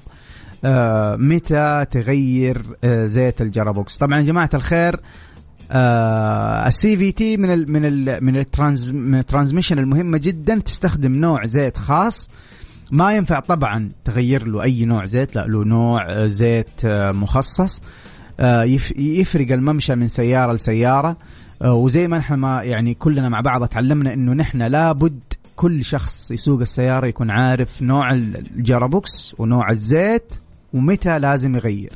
آه 0.66 1.16
متى 1.16 1.86
تغير 1.92 2.62
آه 2.84 3.06
زيت 3.06 3.42
ال 3.42 3.48
gearbox. 3.48 3.98
طبعا 3.98 4.20
يا 4.20 4.24
جماعة 4.26 4.50
الخير 4.54 5.00
آه 5.72 6.68
ال 6.68 6.98
CVT 6.98 7.38
من 7.38 7.54
ال 7.54 7.72
من 7.72 7.86
ال 7.86 8.24
من 8.26 8.38
ال 8.38 8.47
trans 8.47 8.92
من 8.92 9.20
ال 9.20 9.24
transmission 9.24 9.80
المهمة 9.80 10.18
جدا 10.18 10.60
تستخدم 10.60 11.12
نوع 11.12 11.46
زيت 11.46 11.78
خاص. 11.78 12.30
ما 12.92 13.14
ينفع 13.14 13.40
طبعا 13.40 13.90
تغير 14.06 14.48
له 14.48 14.64
أي 14.64 14.86
نوع 14.86 15.06
زيت 15.06 15.36
لا 15.36 15.46
له 15.48 15.64
نوع 15.64 16.12
آه، 16.12 16.28
زيت 16.28 16.70
آه، 16.86 17.12
مخصص 17.12 17.82
آه، 18.40 18.64
يف- 18.64 18.98
يفرق 18.98 19.52
الممشى 19.52 19.96
من 19.96 20.08
سيارة 20.08 20.54
لسيارة 20.54 21.18
وزي 21.62 22.08
ما 22.08 22.18
نحن 22.18 22.34
ما 22.34 22.64
يعني 22.64 22.94
كلنا 22.94 23.30
مع 23.30 23.42
بعض 23.42 23.68
تعلمنا 23.68 24.14
إنه 24.14 24.34
نحن 24.34 24.62
لابد 24.62 25.20
كل 25.56 25.84
شخص 25.84 26.32
يسوق 26.32 26.60
السيارة 26.62 27.08
يكون 27.08 27.30
عارف 27.32 27.82
نوع 27.82 28.12
ال 28.14 28.29
gearbox 28.29 29.36
ونوع 29.38 29.72
الزيت 29.72 30.34
ومتى 30.74 31.20
لازم 31.20 31.56
يغير. 31.56 31.94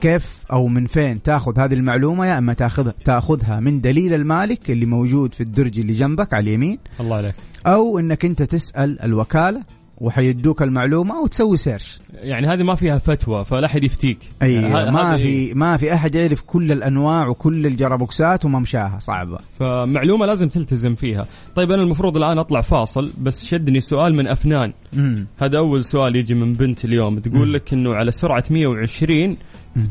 كيف 0.00 0.38
أو 0.52 0.66
من 0.68 0.86
فين 0.86 1.22
تاخذ 1.22 1.58
هذه 1.60 1.74
المعلومة 1.74 2.26
يا 2.26 2.38
إما 2.38 2.52
تاخذها 2.54 2.94
تاخذها 3.04 3.60
من 3.60 3.80
دليل 3.80 4.14
المالك 4.14 4.70
اللي 4.70 4.86
موجود 4.86 5.34
في 5.34 5.40
الدرج 5.42 5.78
اللي 5.80 5.92
جنبك 5.92 6.34
على 6.34 6.42
اليمين. 6.42 6.78
الله 7.00 7.16
عليك. 7.16 7.34
أو 7.66 7.98
إنك 7.98 8.24
أنت 8.24 8.42
تسأل 8.42 9.02
الوكالة 9.02 9.62
وحيدوك 10.02 10.62
المعلومة 10.62 11.18
أو 11.18 11.26
تسوي 11.26 11.56
search 11.56 11.98
يعني 12.14 12.46
هذه 12.46 12.62
ما 12.62 12.74
فيها 12.74 12.98
فتوى 12.98 13.44
فلا 13.44 13.66
أحد 13.66 13.84
يفتيك. 13.84 14.18
اي 14.42 14.54
يعني 14.54 14.90
ما 14.90 15.16
في 15.16 15.54
ما 15.54 15.76
في 15.76 15.94
أحد 15.94 16.14
يعرف 16.14 16.42
كل 16.42 16.72
الأنواع 16.72 17.28
وكل 17.28 17.66
الجرابوكسات 17.66 18.44
وممشاها 18.44 18.98
صعبة. 19.00 19.38
فمعلومة 19.58 20.26
لازم 20.26 20.48
تلتزم 20.48 20.94
فيها. 20.94 21.24
طيب 21.54 21.72
أنا 21.72 21.82
المفروض 21.82 22.16
الآن 22.16 22.38
أطلع 22.38 22.60
فاصل 22.60 23.10
بس 23.22 23.46
شدني 23.46 23.80
سؤال 23.80 24.14
من 24.14 24.26
أفنان. 24.26 24.72
امم 24.94 25.26
هذا 25.38 25.58
أول 25.58 25.84
سؤال 25.84 26.16
يجي 26.16 26.34
من 26.34 26.54
بنت 26.54 26.84
اليوم 26.84 27.18
تقول 27.18 27.54
لك 27.54 27.72
أنه 27.72 27.94
على 27.94 28.10
سرعة 28.10 28.44
120 28.50 29.36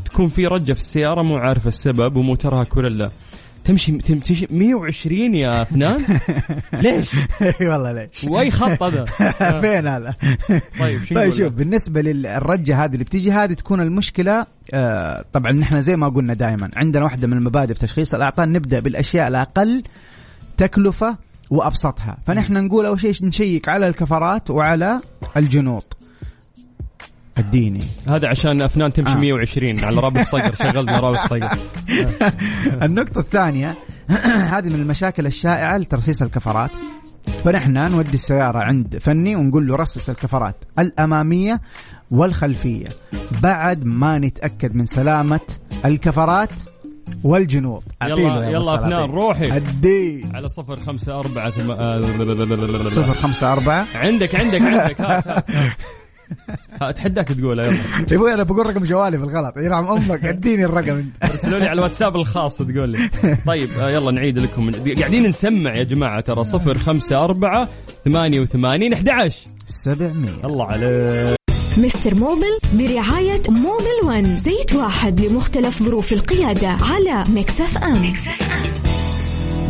تكون 0.04 0.28
في 0.28 0.46
رجة 0.46 0.72
في 0.72 0.80
السيارة 0.80 1.22
مو 1.22 1.36
عارف 1.36 1.66
السبب 1.66 2.16
وموترها 2.16 2.64
كوريلا. 2.64 3.10
تمشي 3.64 3.92
تم- 3.92 4.18
تمشي 4.18 4.46
120 4.50 5.34
يا 5.34 5.62
أفنان 5.62 6.18
ليش؟ 6.82 7.10
إي 7.42 7.68
والله 7.68 7.92
ليش. 7.92 8.24
واي 8.24 8.50
خط 8.50 8.82
هذا؟ 8.82 9.04
فين 9.60 9.86
هذا؟ 9.86 10.14
طيب 10.80 11.04
شو 11.04 11.14
طيب 11.14 11.32
شوف؟ 11.34 11.52
بالنسبة 11.52 12.00
للرجة 12.02 12.84
هذه 12.84 12.92
اللي 12.92 13.04
بتيجي 13.04 13.32
هذه 13.32 13.52
تكون 13.52 13.80
المشكلة 13.80 14.46
آه 14.74 15.24
طبعا 15.32 15.52
نحن 15.52 15.80
زي 15.80 15.96
ما 15.96 16.08
قلنا 16.08 16.34
دائما 16.34 16.70
عندنا 16.76 17.04
واحدة 17.04 17.26
من 17.28 17.36
المبادئ 17.36 17.74
في 17.74 17.80
تشخيص 17.80 18.14
الاعطان 18.14 18.52
نبدأ 18.52 18.80
بالأشياء 18.80 19.28
الأقل 19.28 19.82
تكلفة 20.56 21.16
وأبسطها. 21.50 22.16
فنحن 22.26 22.52
نقول 22.52 22.86
أول 22.86 23.00
شيء 23.00 23.14
نشيك 23.22 23.68
على 23.68 23.88
الكفرات 23.88 24.50
وعلى 24.50 25.00
الجنوط. 25.36 25.96
اديني 27.38 27.80
هذا 28.08 28.28
عشان 28.28 28.60
أفنان 28.62 28.92
تمشي 28.92 29.12
آه. 29.12 29.16
120 29.16 29.84
على 29.84 30.00
رابط 30.00 30.26
صقر. 30.26 30.54
شغلنا 30.54 31.00
رابط 31.00 31.18
صقر. 31.18 31.58
النقطة 32.86 33.18
الثانية 33.20 33.74
هذه 34.54 34.68
من 34.68 34.74
المشاكل 34.80 35.26
الشائعة 35.26 35.76
لترصيص 35.78 36.22
الكفرات. 36.22 36.70
فنحن 37.44 37.72
نودي 37.92 38.14
السيارة 38.14 38.58
عند 38.58 38.98
فني 38.98 39.36
ونقول 39.36 39.66
له 39.66 39.76
رصص 39.76 40.08
الكفرات 40.08 40.54
الأمامية 40.78 41.60
والخلفية. 42.10 42.88
بعد 43.42 43.84
ما 43.84 44.18
نتأكد 44.18 44.74
من 44.74 44.86
سلامة 44.86 45.40
الكفرات 45.84 46.50
والجنوط 47.24 47.84
يلا- 48.02 48.48
يلا. 48.48 48.74
أفنان، 48.74 49.10
روحي. 49.10 49.56
أدي 49.56 50.24
على 50.34 50.48
صفر 50.48 50.76
خمسة 50.76 51.18
أربعة 51.18 51.50
ثم... 51.50 52.88
صفر 52.88 53.14
خمسة 53.14 53.52
أربعة. 53.52 53.86
عندك 53.94 54.34
عندك 54.34 54.62
عندك. 54.62 55.00
هات 55.00 55.28
هات 55.28 55.28
هات. 55.28 55.44
اتحداك 56.82 57.28
تقولها 57.28 57.66
يلا. 57.66 57.74
يا 58.10 58.16
أبوي 58.16 58.34
أنا 58.34 58.42
بقول 58.42 58.66
رقم 58.66 58.84
جوالي 58.84 59.18
في 59.18 59.24
الغلط. 59.24 59.56
يرحم 59.56 59.84
أمك 59.84 60.24
اديني 60.24 60.64
الرقم. 60.64 60.96
انت 60.96 61.24
ارسلوا 61.30 61.58
لي 61.58 61.64
على 61.64 61.78
الواتساب 61.78 62.16
الخاص 62.16 62.58
تقول 62.58 62.88
لي. 62.88 63.10
طيب 63.46 63.70
آه، 63.80 63.90
يلا 63.90 64.10
نعيد 64.10 64.38
لكم. 64.38 64.70
قاعدين 64.98 65.22
نسمع 65.26 65.76
يا 65.76 65.82
جماعة 65.82 66.20
ترى 66.20 66.44
صفر 66.44 66.78
خمسة 66.78 67.24
أربعة 67.24 67.68
ثمانية 68.04 68.40
وثمانين 68.40 68.92
أحد 68.92 69.08
عشر 69.08 69.40
700 69.66 70.46
الله 70.46 70.64
عليك. 70.64 71.36
مستر 71.78 72.14
موبل 72.14 72.58
برعاية 72.72 73.42
موبل 73.48 73.98
ون 74.04 74.36
زيت 74.36 74.74
واحد 74.74 75.20
لمختلف 75.20 75.82
ظروف 75.82 76.12
القيادة 76.12 76.68
على 76.68 77.24
مكسف 77.28 77.78
أم. 77.78 78.14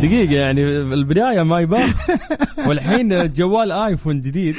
دقيقة 0.01 0.33
يعني 0.33 0.63
البداية 0.79 1.43
ما 1.43 1.59
يبان. 1.59 1.93
والحين 2.67 3.31
جوال 3.31 3.71
آيفون 3.71 4.21
جديد. 4.21 4.55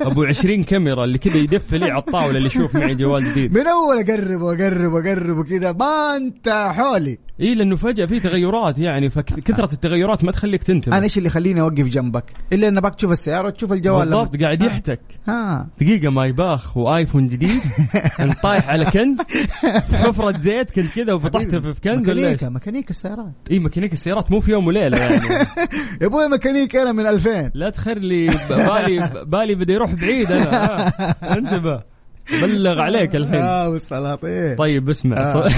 أبو 0.00 0.24
20 0.24 0.62
كاميرا 0.62 1.04
اللي 1.04 1.18
كذا 1.18 1.36
يدف 1.36 1.74
لي 1.74 1.90
على 1.90 1.98
الطاولة 1.98 2.36
اللي 2.36 2.46
يشوف 2.46 2.76
معي 2.76 2.94
جوال 2.94 3.30
جديد. 3.30 3.58
من 3.58 3.66
أول 3.66 3.98
أقرب 3.98 4.40
وأقرب 4.40 4.92
وأقرب 4.92 5.38
وكذا 5.38 5.72
ما 5.72 6.16
أنت 6.16 6.48
حولي. 6.48 7.18
إي 7.40 7.54
لأنه 7.54 7.76
فجأة 7.76 8.06
في 8.06 8.20
تغيرات 8.20 8.78
يعني 8.78 9.10
فكثرة 9.10 9.72
التغيرات 9.72 10.24
ما 10.24 10.32
تخليك 10.32 10.62
تنتبه. 10.62 10.96
أنا 10.96 11.04
إيش 11.04 11.18
اللي 11.18 11.26
يخليني 11.28 11.60
أوقف 11.60 11.84
جنبك؟ 11.84 12.24
إلا 12.52 12.68
انك 12.68 12.94
تشوف 12.94 13.12
السياره 13.12 13.46
وتشوف 13.46 13.72
الجوال. 13.72 14.08
بالضبط 14.08 14.42
قاعد 14.42 14.62
آه. 14.62 14.66
يحتك. 14.66 15.00
ها. 15.28 15.68
دقيقة 15.80 16.10
ما 16.10 16.26
يباخ 16.26 16.76
وآيفون 16.76 17.26
جديد. 17.26 17.60
انت 18.20 18.42
طايح 18.42 18.68
على 18.68 18.84
كنز. 18.84 19.18
في 19.60 19.96
حفرة 19.96 20.38
زيت 20.38 20.70
كنت 20.70 20.94
كذا 20.94 21.12
وفتحته 21.12 21.60
في 21.60 21.80
كنز؟ 21.80 22.10
ميكانيكا 22.10 22.48
ميكانيكا 22.48 22.90
السيارات. 22.90 23.32
إي 23.50 23.58
ميكانيك 23.58 23.92
السيارات 23.92 24.30
مو 24.32 24.40
في 24.40 24.50
يوم 24.50 24.66
وليلة 24.66 24.98
يعني. 24.98 25.26
يا 26.02 26.06
أبوي 26.06 26.28
ميكانيكا 26.28 26.82
أنا 26.82 26.92
من 26.92 27.06
2000 27.06 27.50
لا 27.54 27.70
تخلي 27.70 28.26
بالي 28.50 29.24
بالي 29.26 29.54
بدا 29.54 29.83
يروح 29.84 30.00
بعيد 30.00 30.32
أنا. 30.32 30.88
انتبه. 31.38 31.80
بلغ 32.42 32.80
عليك 32.80 33.16
الحين. 33.16 33.40
آه 33.40 33.68
والسلاطين. 33.68 34.56
طيب 34.56 34.88
اسمع. 34.88 35.16
آه. 35.16 35.48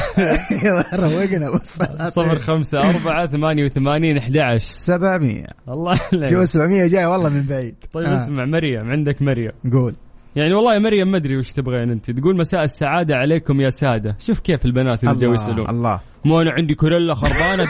روقنا 0.97 1.51
والسلاطين 1.51 2.09
صفر 2.09 2.39
خمسة 2.39 2.79
أربعة 2.79 3.27
ثمانية 3.27 3.65
وثمانين 3.65 4.17
أحد 4.17 4.37
عشر 4.37 4.65
700 4.65 5.45
الله 5.69 5.99
جو 6.13 6.37
عليك 6.37 6.45
700 6.45 6.87
جاي 6.87 7.07
والله 7.07 7.29
من 7.29 7.43
بعيد. 7.43 7.75
طيب 7.93 8.07
آه. 8.07 8.15
اسمع 8.15 8.45
مريم. 8.45 8.91
عندك 8.91 9.23
مريم. 9.23 9.53
قول. 9.73 9.95
يعني 10.37 10.55
والله 10.55 10.75
يا 10.75 10.79
مريم 10.79 11.11
ما 11.11 11.17
أدري 11.17 11.37
وش 11.37 11.53
تبغين 11.53 11.91
أنت 11.91 12.11
تقول 12.11 12.37
مساء 12.37 12.63
السعادة 12.65 13.15
عليكم 13.17 13.61
يا 13.61 13.71
سادة 13.71 14.17
شوف 14.27 14.41
كيف 14.41 14.65
البنات 14.65 15.05
اللي 15.05 15.15
جو 15.15 15.33
يسألون 15.33 15.71
الله 15.71 16.01
مو 16.25 16.43
أنا 16.43 16.51
عندي 16.51 16.75
كوريلا 16.75 17.15
خربانة 17.15 17.65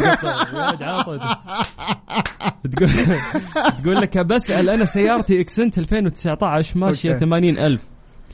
تقول. 2.65 2.91
تقول 3.83 3.97
لك 3.97 4.19
بسأل 4.19 4.71
أنا 4.71 4.85
سيارتي 4.85 5.41
إكسنت 5.41 5.79
2019 5.79 6.79
ماشية 6.79 7.09
أوكي. 7.09 7.21
80000 7.21 7.81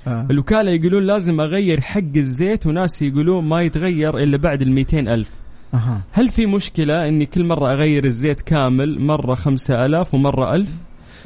آه. 0.07 0.27
الوكالة 0.31 0.71
يقولون 0.71 1.03
لازم 1.03 1.41
أغير 1.41 1.81
حق 1.81 2.01
الزيت 2.17 2.67
وناس 2.67 3.03
يقولون 3.03 3.45
ما 3.45 3.61
يتغير 3.63 4.19
إلا 4.19 4.37
بعد 4.37 4.63
ال 4.63 4.73
200000 4.73 5.29
أها. 5.75 6.03
هل 6.13 6.29
في 6.31 6.47
مشكلة 6.47 7.09
إني 7.09 7.27
كل 7.27 7.45
مرة 7.45 7.73
أغير 7.73 8.05
الزيت 8.05 8.41
كامل 8.41 9.01
مرة 9.01 9.35
5000 9.35 10.15
ومرة 10.15 10.55
1000 10.55 10.69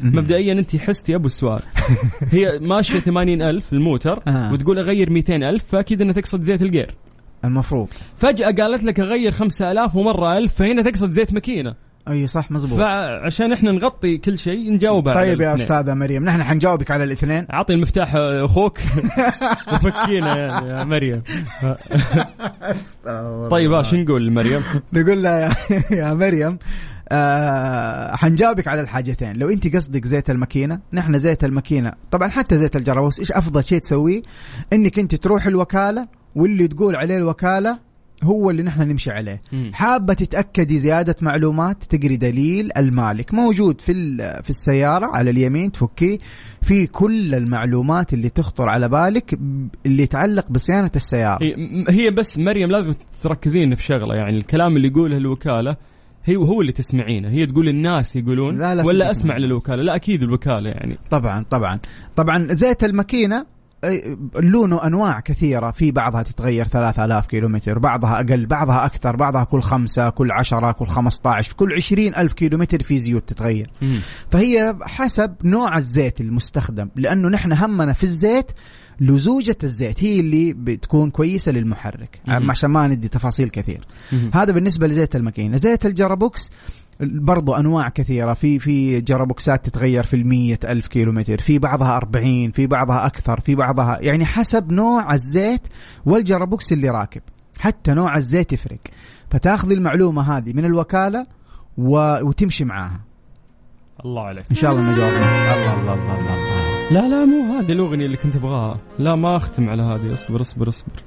مبدئيا 0.01 0.53
أنت 0.53 0.77
حستي 0.77 1.15
أبو 1.15 1.27
السؤال. 1.27 1.61
هي 2.31 2.59
ماشية 2.59 3.01
80000 3.01 3.73
الموتر 3.73 4.23
آه. 4.29 4.53
وتقول 4.53 4.79
أغير 4.79 5.11
200000 5.11 5.65
فأكيد 5.65 6.03
أنها 6.03 6.13
تقصد 6.15 6.43
زيت 6.43 6.63
الجير 6.63 6.91
المفروض. 7.45 7.89
فجأة 8.17 8.51
قالت 8.51 8.85
لك 8.85 9.01
أغير 9.01 9.33
5000 9.33 9.97
ومرة 9.97 10.39
1000 10.39 10.55
فهنا 10.55 10.83
تقصد 10.83 11.11
زيت 11.11 11.33
ماكينة. 11.33 11.75
أي 12.09 12.27
صح 12.27 12.51
مزبوط. 12.51 12.79
فعشان 12.79 13.53
إحنا 13.53 13.73
نغطي 13.73 14.19
كل 14.19 14.39
شيء 14.39 14.73
نجاوب 14.73 15.09
على 15.09 15.19
طيب 15.19 15.41
يا. 15.41 15.55
أستاذة 15.55 15.95
مريم 15.95 16.25
نحن 16.25 16.43
حنجاوبك 16.43 16.91
على 16.91 17.05
الاثنين. 17.05 17.47
أعطي 17.53 17.75
المفتاح 17.75 18.13
أخوك. 18.17 18.79
وفكينا 19.75 20.39
يا, 20.39 20.77
يا 20.79 20.85
مريم. 20.85 21.23
طيب 23.51 23.73
ها 23.73 23.83
شو 23.83 23.97
نقول 23.97 24.27
لمريم؟ 24.27 24.63
نقول 24.93 25.23
لها 25.23 25.57
يا, 25.71 25.83
يا 25.91 26.15
مريم 26.15 26.59
آه 27.09 28.17
حنجاوبك 28.17 28.69
على 28.69 28.81
الحاجتين. 28.81 29.37
لو 29.37 29.49
انت 29.49 29.77
قصدك 29.77 30.07
زيت 30.07 30.31
الماكينة 30.31 30.81
نحن 30.93 31.19
زيت 31.19 31.45
الماكينة. 31.45 31.93
طبعا 32.11 32.29
حتى 32.29 32.57
زيت 32.57 32.77
الجراوس 32.77 33.19
إيش 33.19 33.33
أفضل 33.33 33.65
شيء 33.65 33.79
تسويه؟ 33.79 34.23
إنك 34.73 34.99
انت 34.99 35.15
تروح 35.15 35.47
الوكالة 35.47 36.09
واللي 36.37 36.69
تقول 36.69 36.97
عليه 36.97 37.17
الوكالة 37.17 37.87
هو 38.25 38.51
اللي 38.51 38.63
نحن 38.63 38.83
نمشي 38.83 39.11
عليه. 39.11 39.43
مم. 39.53 39.71
حابة 39.75 40.15
تتأكدي 40.15 40.79
زيادة 40.79 41.17
معلومات 41.23 41.85
تقري 41.85 42.17
دليل 42.17 42.71
المالك. 42.77 43.35
موجود 43.35 43.81
في 43.81 43.93
في 44.43 44.51
السيارة 44.51 45.07
على 45.07 45.31
اليمين 45.31 45.73
تفكيه 45.73 46.19
في 46.63 46.87
كل 46.87 47.35
المعلومات 47.35 48.13
اللي 48.13 48.29
تخطر 48.29 48.69
على 48.69 48.89
بالك 48.89 49.39
اللي 49.87 50.03
يتعلق 50.03 50.47
بصيانة 50.51 50.91
السيارة. 50.97 51.39
هي 51.91 52.11
بس 52.11 52.39
مريم 52.39 52.71
لازم 52.71 52.93
تركزين 53.23 53.75
في 53.75 53.83
شغلة. 53.83 54.15
يعني 54.15 54.37
الكلام 54.37 54.77
اللي 54.77 54.89
يقوله 54.89 55.17
الوكالة 55.17 55.77
هي 56.27 56.37
هو 56.37 56.61
اللي 56.61 56.73
تسمعينه. 56.73 57.29
هي 57.29 57.47
تقول 57.47 57.69
الناس 57.69 58.17
يقولون 58.17 58.59
لا، 58.59 58.75
لا 58.75 58.87
ولا 58.87 59.11
أسمع 59.11 59.35
ما- 59.35 59.39
للوكالة؟ 59.41 59.83
لا 59.83 59.95
أكيد 59.97 60.23
الوكالة 60.23 60.71
يعني. 60.71 60.99
طبعا 61.11 61.45
طبعا. 61.51 61.79
طبعا 62.17 62.49
زيت 62.53 62.85
الماكينة 62.85 63.47
لونه 64.39 64.87
انواع 64.87 65.21
كثيرة. 65.21 65.71
في 65.71 65.91
بعضها 65.93 66.23
تتغير 66.23 66.65
3000 66.65 67.27
كيلومتر 67.27 67.79
بعضها 67.79 68.17
أقل 68.21 68.47
بعضها 68.47 68.87
أكثر 68.87 69.17
بعضها 69.17 69.45
كل 69.45 69.61
خمسة 69.61 70.11
كل 70.11 70.31
عشرة 70.31 70.73
كل 70.73 70.87
15 70.87 71.53
كل 71.53 71.73
20 71.73 72.15
ألف 72.17 72.33
كيلومتر 72.33 72.83
في 72.83 72.97
زيوت 72.99 73.29
تتغير. 73.29 73.71
مم. 73.83 73.99
فهي 74.31 74.77
حسب 74.83 75.35
نوع 75.45 75.77
الزيت 75.77 76.21
المستخدم 76.21 76.89
لأنه 76.97 77.29
نحن 77.29 77.53
همنا 77.53 77.93
في 77.93 78.03
الزيت 78.05 78.53
لزوجة 79.01 79.57
الزيت 79.65 80.05
هي 80.05 80.21
اللي 80.21 80.53
بتكون 80.53 81.11
كويسة 81.11 81.53
للمحرك. 81.53 82.21
عشان 82.29 82.71
ما 82.71 82.87
ندي 82.87 83.09
تفاصيل 83.09 83.49
كثير. 83.49 83.87
هذا 84.35 84.53
بالنسبة 84.53 84.87
لزيت 84.87 85.17
الماكينة. 85.17 85.57
زيت 85.57 85.87
ال 85.87 85.95
gearbox 85.95 86.51
برضو 87.01 87.55
أنواع 87.55 87.89
كثيرة. 87.89 88.33
في 88.33 88.59
في 88.59 89.01
gearbox 89.01 89.57
ات 89.57 89.65
تتغير 89.65 90.03
في 90.03 90.17
المية 90.17 90.59
ألف 90.65 90.87
كيلومتر. 90.87 91.39
في 91.39 91.59
بعضها 91.59 91.97
أربعين 91.97 92.51
في 92.51 92.67
بعضها 92.67 93.07
أكثر 93.07 93.41
في 93.41 93.55
بعضها 93.55 93.99
يعني 94.01 94.25
حسب 94.25 94.73
نوع 94.73 95.15
الزيت 95.15 95.63
وال 96.07 96.22
gearbox 96.22 96.73
اللي 96.73 96.89
راكب. 96.89 97.23
حتى 97.59 97.95
نوع 97.95 98.17
الزيت 98.17 98.53
يفرق. 98.53 98.81
فتاخذ 99.31 99.71
المعلومة 99.71 100.37
هذه 100.37 100.53
من 100.53 100.65
الوكالة 100.65 101.27
و... 101.79 102.19
وتمشي 102.23 102.65
معاها. 102.65 103.01
الله 104.05 104.23
عليك. 104.23 104.45
إن 104.51 104.57
شاء 104.57 104.73
الله 104.73 104.93
نجاوب 104.93 105.13
الله 105.13 105.55
الله 105.55 105.81
الله 105.81 105.95
الله, 105.95 106.19
الله. 106.19 106.56
لا 106.91 107.09
لا 107.09 107.25
مو 107.25 107.59
هذه 107.59 107.73
الأغنية 107.73 108.07
اللي 108.07 108.17
كنت 108.17 108.37
أبغاها. 108.37 108.79
لا 108.99 109.15
ما 109.15 109.37
أختم 109.37 109.71
على 109.71 109.83
هذه. 109.83 110.13
اصبر 110.13 110.41
اصبر 110.41 110.69
اصبر. 110.69 111.03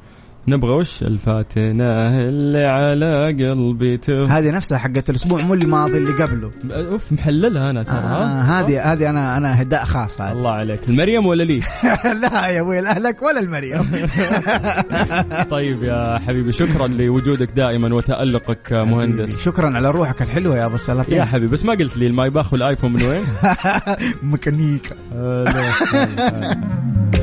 نبغى 0.48 0.72
وش 0.72 1.04
الفاتنة 1.04 2.08
اللي 2.30 2.66
على 2.66 3.26
قلبي 3.28 4.00
هذه 4.30 4.52
نفسها 4.52 4.78
حقت 4.78 5.10
الأسبوع 5.10 5.42
مو 5.42 5.54
الماضي 5.54 5.98
اللي 5.98 6.24
قبله. 6.24 6.52
أوف 6.72 7.12
محللها 7.14 7.70
أنا 7.70 7.84
ترى. 7.84 7.96
آه 7.96 8.42
ها؟ 8.42 8.60
هذه 8.62 8.94
هذه 8.94 9.10
أنا 9.10 9.38
أنا 9.38 9.62
هداء 9.62 9.84
خاص 9.86 10.22
هذا 10.22 10.32
الله 10.32 10.52
عليك. 10.52 10.90
المريم 10.90 11.26
ولا 11.26 11.44
لي 11.44 11.60
لا 12.22 12.48
يا 12.48 12.62
أبوي 12.62 12.80
الأهلك 12.80 13.22
ولا 13.22 13.40
المريم. 13.40 13.92
طيب 15.56 15.84
يا 15.84 16.20
حبيبي 16.28 16.52
شكرا 16.54 16.88
لوجودك 16.88 17.52
دائما 17.52 17.96
وتألقك 17.96 18.74
مهندس. 18.74 19.42
شكرا 19.42 19.76
على 19.76 19.92
روحك 19.92 20.22
الحلوة 20.22 20.58
يا 20.58 20.66
أبو 20.66 20.76
السلاطين 20.76 21.18
يا 21.18 21.26
حبيبي 21.26 21.48
بس 21.48 21.66
ما 21.66 21.74
قلت 21.74 21.98
لي 21.98 22.08
المايباخ 22.08 22.54
والايفون 22.54 22.94
من 22.94 23.04
وين؟ 23.04 23.24
ميكانيكا. 24.32 24.96
آه، 25.16 25.44
لا. 25.44 27.19